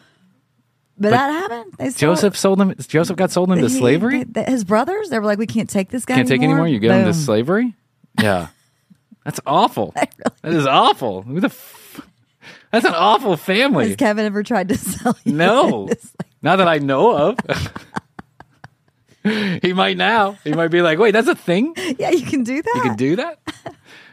[0.98, 1.74] But, that happened.
[1.78, 2.74] They sold- Joseph sold him.
[2.88, 4.24] Joseph got sold into he- slavery.
[4.24, 6.66] they- they- his brothers, they were like, we can't take this guy Can't take anymore.
[6.68, 7.74] You get him to slavery.
[8.22, 8.46] Yeah,
[9.24, 9.92] that's awful.
[9.94, 10.14] That
[10.44, 11.20] is awful.
[11.22, 11.48] Who the?
[11.48, 11.85] F-
[12.82, 13.88] that's an awful family.
[13.88, 15.32] Has Kevin ever tried to sell you?
[15.32, 15.88] No,
[16.42, 17.38] not that I know of.
[19.62, 20.32] he might now.
[20.44, 21.74] He might be like, wait, that's a thing.
[21.98, 22.72] Yeah, you can do that.
[22.76, 23.38] You can do that.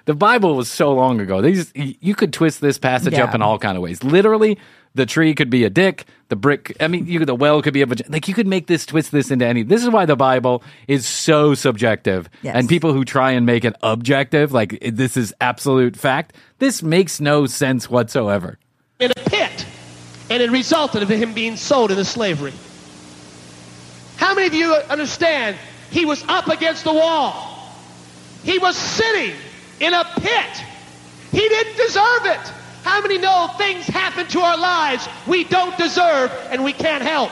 [0.05, 1.41] The Bible was so long ago.
[1.41, 4.03] These you could twist this passage up in all kind of ways.
[4.03, 4.57] Literally,
[4.95, 6.05] the tree could be a dick.
[6.27, 8.11] The brick, I mean, you the well could be a vagina.
[8.11, 9.63] Like you could make this twist this into any.
[9.63, 12.29] This is why the Bible is so subjective.
[12.41, 12.55] Yes.
[12.55, 17.21] And people who try and make it objective, like this is absolute fact, this makes
[17.21, 18.57] no sense whatsoever.
[18.99, 19.65] in a pit,
[20.29, 22.53] and it resulted in him being sold into slavery.
[24.17, 25.57] How many of you understand
[25.91, 27.73] he was up against the wall?
[28.43, 29.35] He was sitting
[29.79, 30.63] in a pit.
[31.31, 32.39] He didn't deserve it.
[32.83, 37.31] How many know things happen to our lives we don't deserve and we can't help?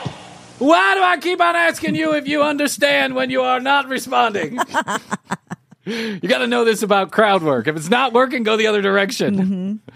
[0.60, 4.54] Why do I keep on asking you if you understand when you are not responding?
[5.86, 7.68] you got to know this about crowd work.
[7.68, 9.36] If it's not working, go the other direction.
[9.38, 9.92] Mm-hmm.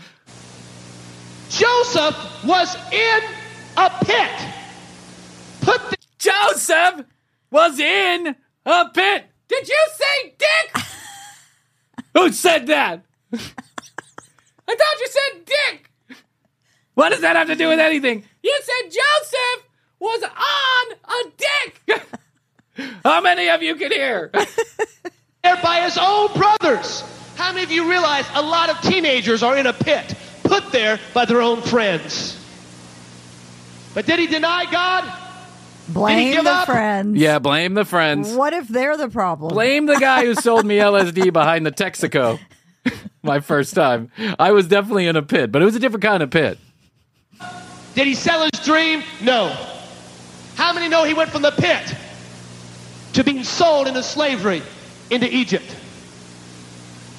[1.49, 3.19] Joseph was in
[3.77, 4.31] a pit.
[5.61, 7.05] Put the- Joseph
[7.51, 8.35] was in
[8.65, 9.25] a pit.
[9.47, 10.83] Did you say dick?
[12.15, 13.03] Who said that?
[13.33, 15.91] I thought you said dick.
[16.93, 18.23] What does that have to do with anything?
[18.41, 19.67] You said Joseph
[19.99, 22.01] was on a dick.
[23.03, 24.31] How many of you can hear?
[25.43, 27.03] there by his own brothers.
[27.35, 30.99] How many of you realize a lot of teenagers are in a pit put there
[31.13, 32.41] by their own friends?
[33.93, 35.24] But did he deny God?
[35.87, 36.65] Did he Blame the up?
[36.65, 37.17] friends.
[37.17, 38.33] Yeah, blame the friends.
[38.33, 39.53] What if they're the problem?
[39.53, 42.39] Blame the guy who sold me LSD behind the Texaco.
[43.23, 44.11] My first time.
[44.39, 46.57] I was definitely in a pit, but it was a different kind of pit.
[47.95, 49.03] Did he sell his dream?
[49.21, 49.49] No.
[50.55, 51.95] How many know he went from the pit
[53.13, 54.61] to being sold into slavery
[55.09, 55.75] into Egypt?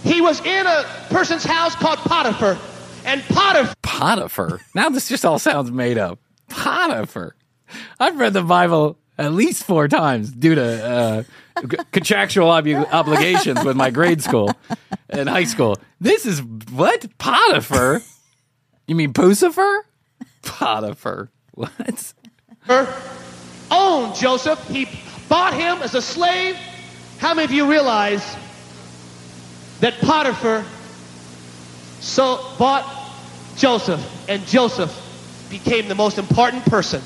[0.04, 2.56] He was in a person's house called Potiphar,
[3.04, 4.60] and Potiphar Potiphar.
[4.74, 6.18] Now this just all sounds made up.
[6.48, 7.34] Potiphar.
[8.00, 11.22] I've read the Bible at least four times due to uh,
[11.92, 14.52] contractual ob- obligations with my grade school
[15.08, 15.76] and high school.
[16.00, 18.02] This is what Potiphar.
[18.86, 19.80] You mean Puscifer?
[20.42, 21.30] Potiphar.
[21.52, 22.12] What?
[23.70, 24.62] owned Joseph.
[24.68, 24.88] He
[25.28, 26.56] bought him as a slave.
[27.18, 28.36] How many of you realize
[29.80, 30.64] that Potiphar
[32.00, 32.84] so bought
[33.56, 34.92] Joseph, and Joseph
[35.50, 37.02] became the most important person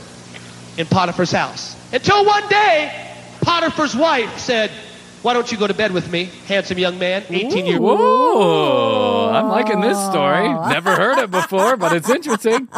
[0.81, 1.77] in Potiphar's house?
[1.93, 2.91] Until one day,
[3.43, 4.71] Potiphar's wife said,
[5.23, 9.31] "Why don't you go to bed with me, handsome young man, 18 years old?" Whoa,
[9.33, 10.49] I'm liking this story.
[10.69, 12.69] Never heard it before, but it's interesting.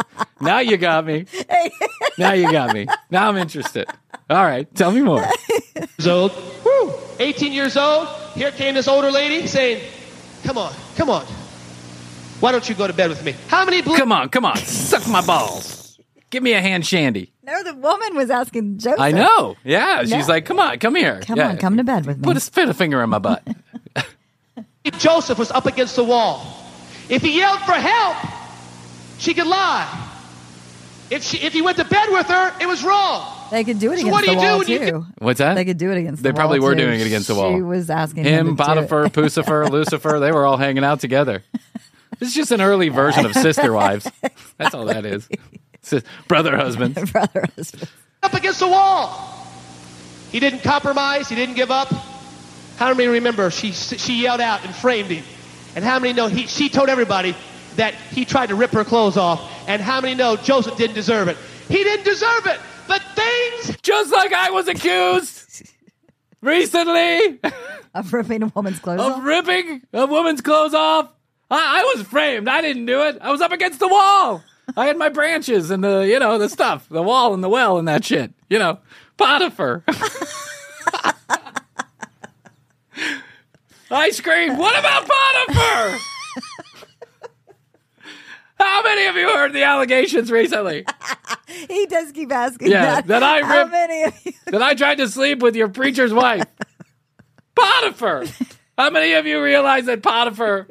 [0.41, 1.25] Now you got me.
[2.17, 2.87] Now you got me.
[3.09, 3.87] Now I'm interested.
[4.29, 5.25] All right, tell me more.
[5.75, 6.31] years old.
[6.63, 6.93] Woo!
[7.19, 8.07] 18 years old.
[8.35, 9.81] Here came this older lady saying,
[10.43, 11.25] "Come on, come on.
[12.39, 13.99] Why don't you go to bed with me?" How many believe?
[13.99, 14.57] Come on, come on.
[14.57, 15.99] Suck my balls.
[16.29, 17.32] Give me a hand shandy.
[17.45, 18.99] No, the woman was asking Joseph.
[19.01, 19.55] I know.
[19.65, 20.03] Yeah.
[20.05, 21.19] She's like, come on, come here.
[21.25, 21.49] Come Yeah.
[21.49, 22.23] on, come to bed with me.
[22.23, 23.45] Put a, put a finger in my butt.
[24.97, 26.45] Joseph was up against the wall.
[27.09, 28.17] If he yelled for help,
[29.17, 30.09] she could lie.
[31.09, 33.29] If she, if he went to bed with her, it was wrong.
[33.51, 35.05] They could do it So against what do the you do wall when you too.
[35.19, 35.53] What's that?
[35.55, 36.23] They could do it against.
[36.23, 36.81] They the probably wall, were too.
[36.85, 37.55] doing it against the wall.
[37.55, 39.13] She was asking Him, him, Potiphar, it.
[39.13, 41.43] Puscifer, Lucifer, they were all hanging out together.
[42.19, 44.09] This is just an early version of Sister Wives.
[44.57, 45.27] That's all that is.
[45.83, 47.11] Sis- Brother husbands.
[47.11, 47.87] Brother husband.
[48.23, 49.47] Up against the wall.
[50.31, 51.29] He didn't compromise.
[51.29, 51.89] He didn't give up.
[52.77, 55.23] How many remember she she yelled out and framed him?
[55.75, 57.35] And how many know he she told everybody
[57.75, 61.27] that he tried to rip her clothes off And how many know Joseph didn't deserve
[61.27, 61.37] it?
[61.67, 62.59] He didn't deserve it.
[62.87, 63.77] But things.
[63.81, 65.63] Just like I was accused
[66.41, 67.39] recently
[67.95, 69.23] Of ripping a woman's clothes of off.
[69.23, 71.09] ripping a woman's clothes off.
[71.51, 72.47] I, I was framed.
[72.47, 73.17] I didn't do it.
[73.21, 74.43] I was up against the wall.
[74.77, 77.77] I had my branches and the, you know, the stuff, the wall and the well
[77.77, 78.33] and that shit.
[78.49, 78.79] You know,
[79.17, 79.83] Potiphar.
[83.91, 85.99] I screamed, what about Potiphar?
[88.59, 90.85] How many of you heard the allegations recently?
[91.69, 93.07] He does keep asking Yeah, that.
[93.07, 94.31] that I How many of you?
[94.47, 96.43] that I tried to sleep with your preacher's wife.
[97.55, 98.25] Potiphar.
[98.77, 100.67] How many of you realize that Potiphar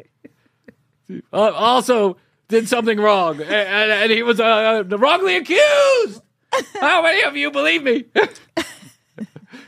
[1.33, 2.17] uh, also
[2.53, 6.23] did something wrong and, and, and he was uh, wrongly accused?
[6.81, 8.05] How many of you believe me?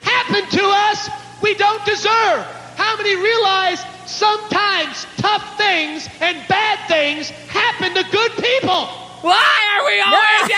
[0.03, 1.09] happened to us
[1.43, 2.45] we don't deserve.
[2.77, 8.87] How many realize sometimes tough things and bad things happen to good people?
[9.23, 10.49] Why are we always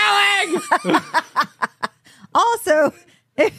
[0.91, 1.01] yelling?
[2.35, 2.93] Also,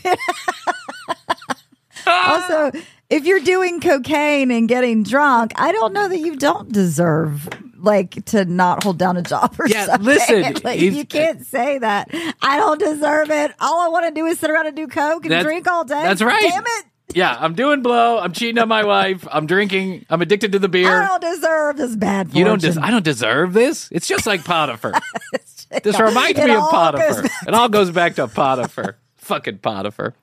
[2.06, 2.70] also,
[3.10, 7.48] if you're doing cocaine and getting drunk, I don't know that you don't deserve
[7.78, 10.06] like to not hold down a job or Yeah, something.
[10.06, 12.08] listen, like, you can't say that.
[12.42, 13.52] I don't deserve it.
[13.60, 16.02] All I want to do is sit around and do coke and drink all day.
[16.02, 16.40] that's right.
[16.42, 16.84] Damn it!
[17.14, 18.18] Yeah, I'm doing blow.
[18.18, 19.26] I'm cheating on my wife.
[19.32, 20.04] I'm drinking.
[20.10, 20.90] I'm addicted to the beer.
[21.02, 22.38] I don't deserve this bad fortune.
[22.38, 22.60] You don't.
[22.60, 23.88] Des- I don't deserve this.
[23.90, 24.92] It's just like Potiphar.
[25.82, 27.24] this reminds me of Potiphar.
[27.46, 28.96] It all goes back to Potiphar.
[29.16, 30.14] Fucking Potiphar.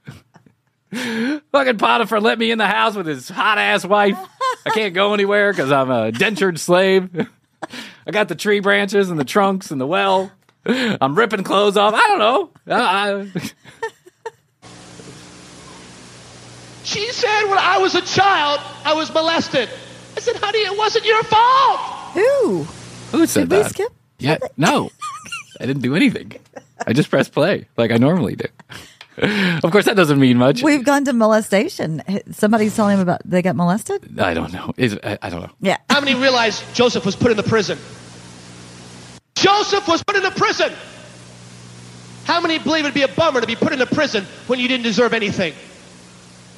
[1.51, 4.17] Fucking Potiphar let me in the house with his hot ass wife.
[4.65, 7.09] I can't go anywhere because I'm a dentured slave.
[8.07, 10.31] I got the tree branches and the trunks and the well.
[10.65, 11.93] I'm ripping clothes off.
[11.93, 12.49] I don't know.
[12.67, 13.51] I, I,
[16.83, 19.69] She said when I was a child, I was molested.
[20.15, 21.79] I said, honey, it wasn't your fault.
[22.13, 22.63] Who?
[23.11, 23.69] who said Did we that?
[23.71, 23.91] skip?
[24.19, 24.91] Yeah, no,
[25.59, 26.33] I didn't do anything.
[26.85, 28.45] I just pressed play like I normally do.
[29.17, 30.61] Of course, that doesn't mean much.
[30.61, 32.01] We've gone to molestation.
[32.31, 34.19] Somebody's telling him about they got molested.
[34.19, 34.73] I don't know.
[34.77, 35.51] Is I, I don't know.
[35.61, 35.77] Yeah.
[35.89, 37.77] How many realize Joseph was put in the prison?
[39.35, 40.71] Joseph was put in the prison.
[42.25, 44.67] How many believe it'd be a bummer to be put in a prison when you
[44.67, 45.53] didn't deserve anything?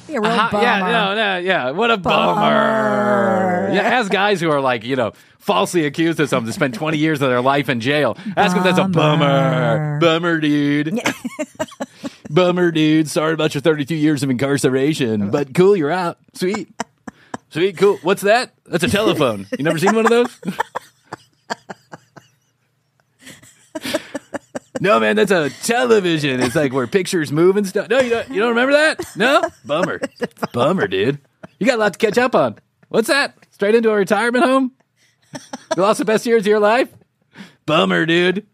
[0.08, 1.70] Yeah, real Uh-huh, yeah, no, no, yeah.
[1.72, 3.70] What a bummer.
[3.72, 6.96] Yeah, as guys who are like, you know, falsely accused of something to spend 20
[6.96, 8.16] years of their life in jail.
[8.36, 9.98] Ask if that's a bummer.
[10.00, 10.98] Bummer, dude.
[12.28, 13.08] bummer, dude.
[13.08, 16.18] Sorry about your 32 years of incarceration, but cool, you're out.
[16.34, 16.68] Sweet.
[17.50, 17.98] Sweet, cool.
[18.02, 18.52] What's that?
[18.66, 19.46] That's a telephone.
[19.56, 20.40] You never seen one of those?
[24.80, 26.40] No, man, that's a television.
[26.40, 27.88] It's like where pictures move and stuff.
[27.88, 28.28] No, you don't.
[28.28, 29.00] You don't remember that?
[29.16, 30.00] No, bummer,
[30.52, 31.18] bummer, dude.
[31.58, 32.58] You got a lot to catch up on.
[32.88, 33.34] What's that?
[33.50, 34.72] Straight into a retirement home?
[35.76, 36.88] You lost the best years of your life?
[37.66, 38.46] Bummer, dude.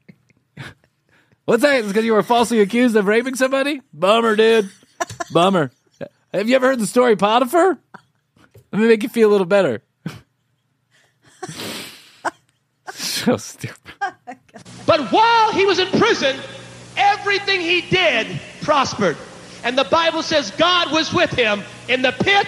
[1.45, 1.81] What's that?
[1.81, 3.83] It's because you were falsely accused of raping somebody?
[3.93, 4.71] Bummer, dude.
[5.33, 5.71] Bummer.
[6.33, 7.79] Have you ever heard the story Potiphar?
[8.73, 9.83] Let me make you feel a little better.
[12.91, 13.79] so stupid.
[14.87, 16.37] But while he was in prison,
[16.97, 19.17] everything he did prospered.
[19.63, 22.47] And the Bible says God was with him in the pit,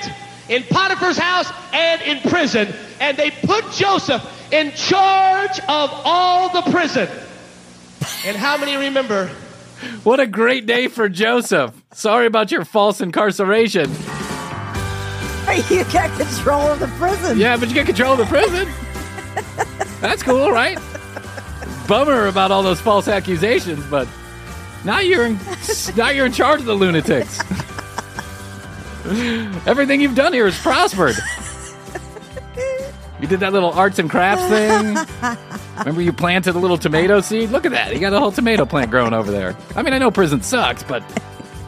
[0.49, 2.72] in Potiphar's house, and in prison.
[3.01, 4.22] And they put Joseph
[4.53, 7.09] in charge of all the prison.
[8.24, 9.28] And how many remember?
[10.04, 11.74] What a great day for Joseph.
[11.92, 13.90] Sorry about your false incarceration.
[15.70, 17.38] You got control of the prison.
[17.38, 18.68] Yeah, but you get control of the prison.
[20.00, 20.78] That's cool, right?
[21.86, 24.09] Bummer about all those false accusations, but
[24.84, 25.38] now you're in
[25.96, 27.40] now you're in charge of the lunatics.
[29.66, 31.14] Everything you've done here has prospered.
[33.20, 34.96] You did that little arts and crafts thing.
[35.78, 37.50] Remember you planted a little tomato seed?
[37.50, 37.94] Look at that.
[37.94, 39.56] You got a whole tomato plant growing over there.
[39.74, 41.02] I mean, I know prison sucks, but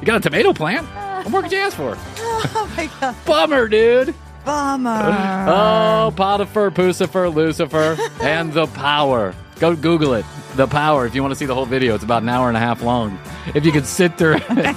[0.00, 0.86] you got a tomato plant?
[1.24, 1.96] What more could you ask for?
[2.20, 3.16] Oh my god.
[3.26, 4.14] Bummer, dude.
[4.44, 5.02] Bummer.
[5.48, 9.34] Oh, Potiphar, Puscifer, Lucifer, and the power.
[9.58, 10.24] Go Google it.
[10.54, 11.04] The power.
[11.04, 12.80] If you want to see the whole video, it's about an hour and a half
[12.80, 13.18] long.
[13.56, 14.76] If you could sit through it,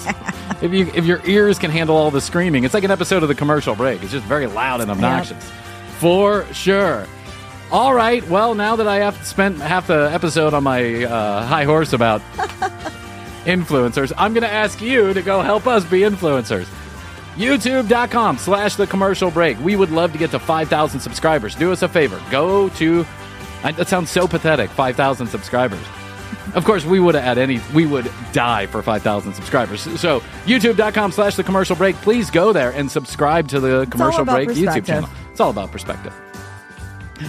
[0.63, 3.29] if you if your ears can handle all the screaming, it's like an episode of
[3.29, 4.01] the commercial break.
[4.01, 5.51] It's just very loud and obnoxious,
[6.01, 7.05] for sure.
[7.71, 8.27] All right.
[8.27, 12.21] Well, now that I have spent half the episode on my uh, high horse about
[13.45, 16.65] influencers, I'm going to ask you to go help us be influencers.
[17.35, 19.59] YouTube.com slash the commercial break.
[19.59, 21.53] We would love to get to 5,000 subscribers.
[21.53, 22.19] Do us a favor.
[22.31, 23.05] Go to,
[23.61, 25.85] that sounds so pathetic, 5,000 subscribers.
[26.53, 29.81] Of course, we would at any, we would die for 5,000 subscribers.
[29.99, 31.95] So, youtube.com slash the commercial break.
[31.97, 35.09] Please go there and subscribe to the commercial break YouTube channel.
[35.31, 36.13] It's all about perspective.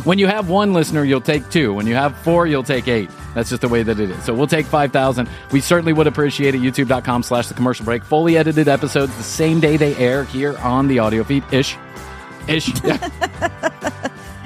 [0.05, 1.75] When you have one listener, you'll take two.
[1.75, 3.11] When you have four, you'll take eight.
[3.35, 4.25] That's just the way that it is.
[4.25, 5.29] So we'll take 5,000.
[5.53, 6.63] We certainly would appreciate it.
[6.63, 8.03] YouTube.com slash the commercial break.
[8.03, 11.45] Fully edited episodes the same day they air here on the audio feed.
[11.53, 11.77] Ish.
[12.49, 12.73] Ish.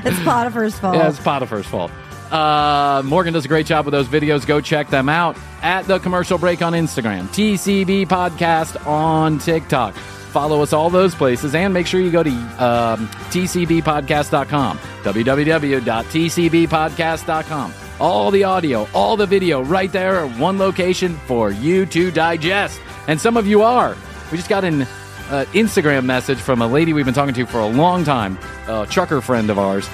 [0.07, 0.95] It's Potiphar's fault.
[0.95, 1.91] Yeah, it's Potiphar's fault.
[2.33, 4.45] Uh, Morgan does a great job with those videos.
[4.47, 9.95] Go check them out at the commercial break on Instagram, TCB podcast on TikTok.
[9.95, 17.75] Follow us all those places and make sure you go to um, tcbpodcast.com, www.tcbpodcast.com.
[17.99, 22.79] All the audio, all the video right there at one location for you to digest.
[23.09, 23.97] And some of you are.
[24.31, 27.61] We just got an uh, Instagram message from a lady we've been talking to for
[27.61, 29.89] a long time, a trucker friend of ours.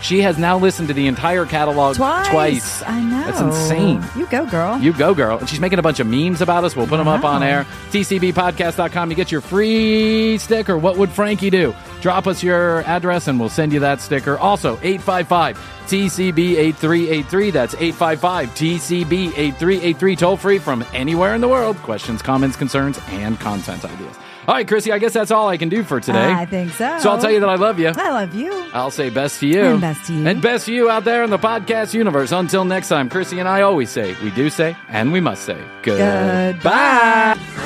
[0.00, 2.82] She has now listened to the entire catalog Twice.
[2.82, 3.24] I know.
[3.26, 4.04] That's insane.
[4.16, 4.78] You go, girl.
[4.78, 5.38] You go, girl.
[5.38, 6.76] And she's making a bunch of memes about us.
[6.76, 7.66] We'll put them up on air.
[7.90, 9.10] TCBpodcast.com.
[9.10, 10.78] You get your free sticker.
[10.78, 11.74] What would Frankie do?
[12.00, 14.38] Drop us your address and we'll send you that sticker.
[14.38, 17.50] Also, 855 TCB 8383.
[17.50, 20.16] That's 855 TCB 8383.
[20.16, 21.76] Toll free from anywhere in the world.
[21.78, 24.16] Questions, comments, concerns, and content ideas.
[24.48, 26.32] All right, Krissy, I guess that's all I can do for today.
[26.32, 26.98] I think so.
[27.00, 27.88] So I'll tell you that I love you.
[27.88, 28.52] I love you.
[28.72, 29.62] I'll say best to you.
[29.62, 30.26] And best to you.
[30.26, 32.30] And best to you out there in the podcast universe.
[32.30, 35.58] Until next time, Krissy and I always say, we do say, and we must say,
[35.82, 36.52] goodbye.
[36.52, 37.65] Goodbye.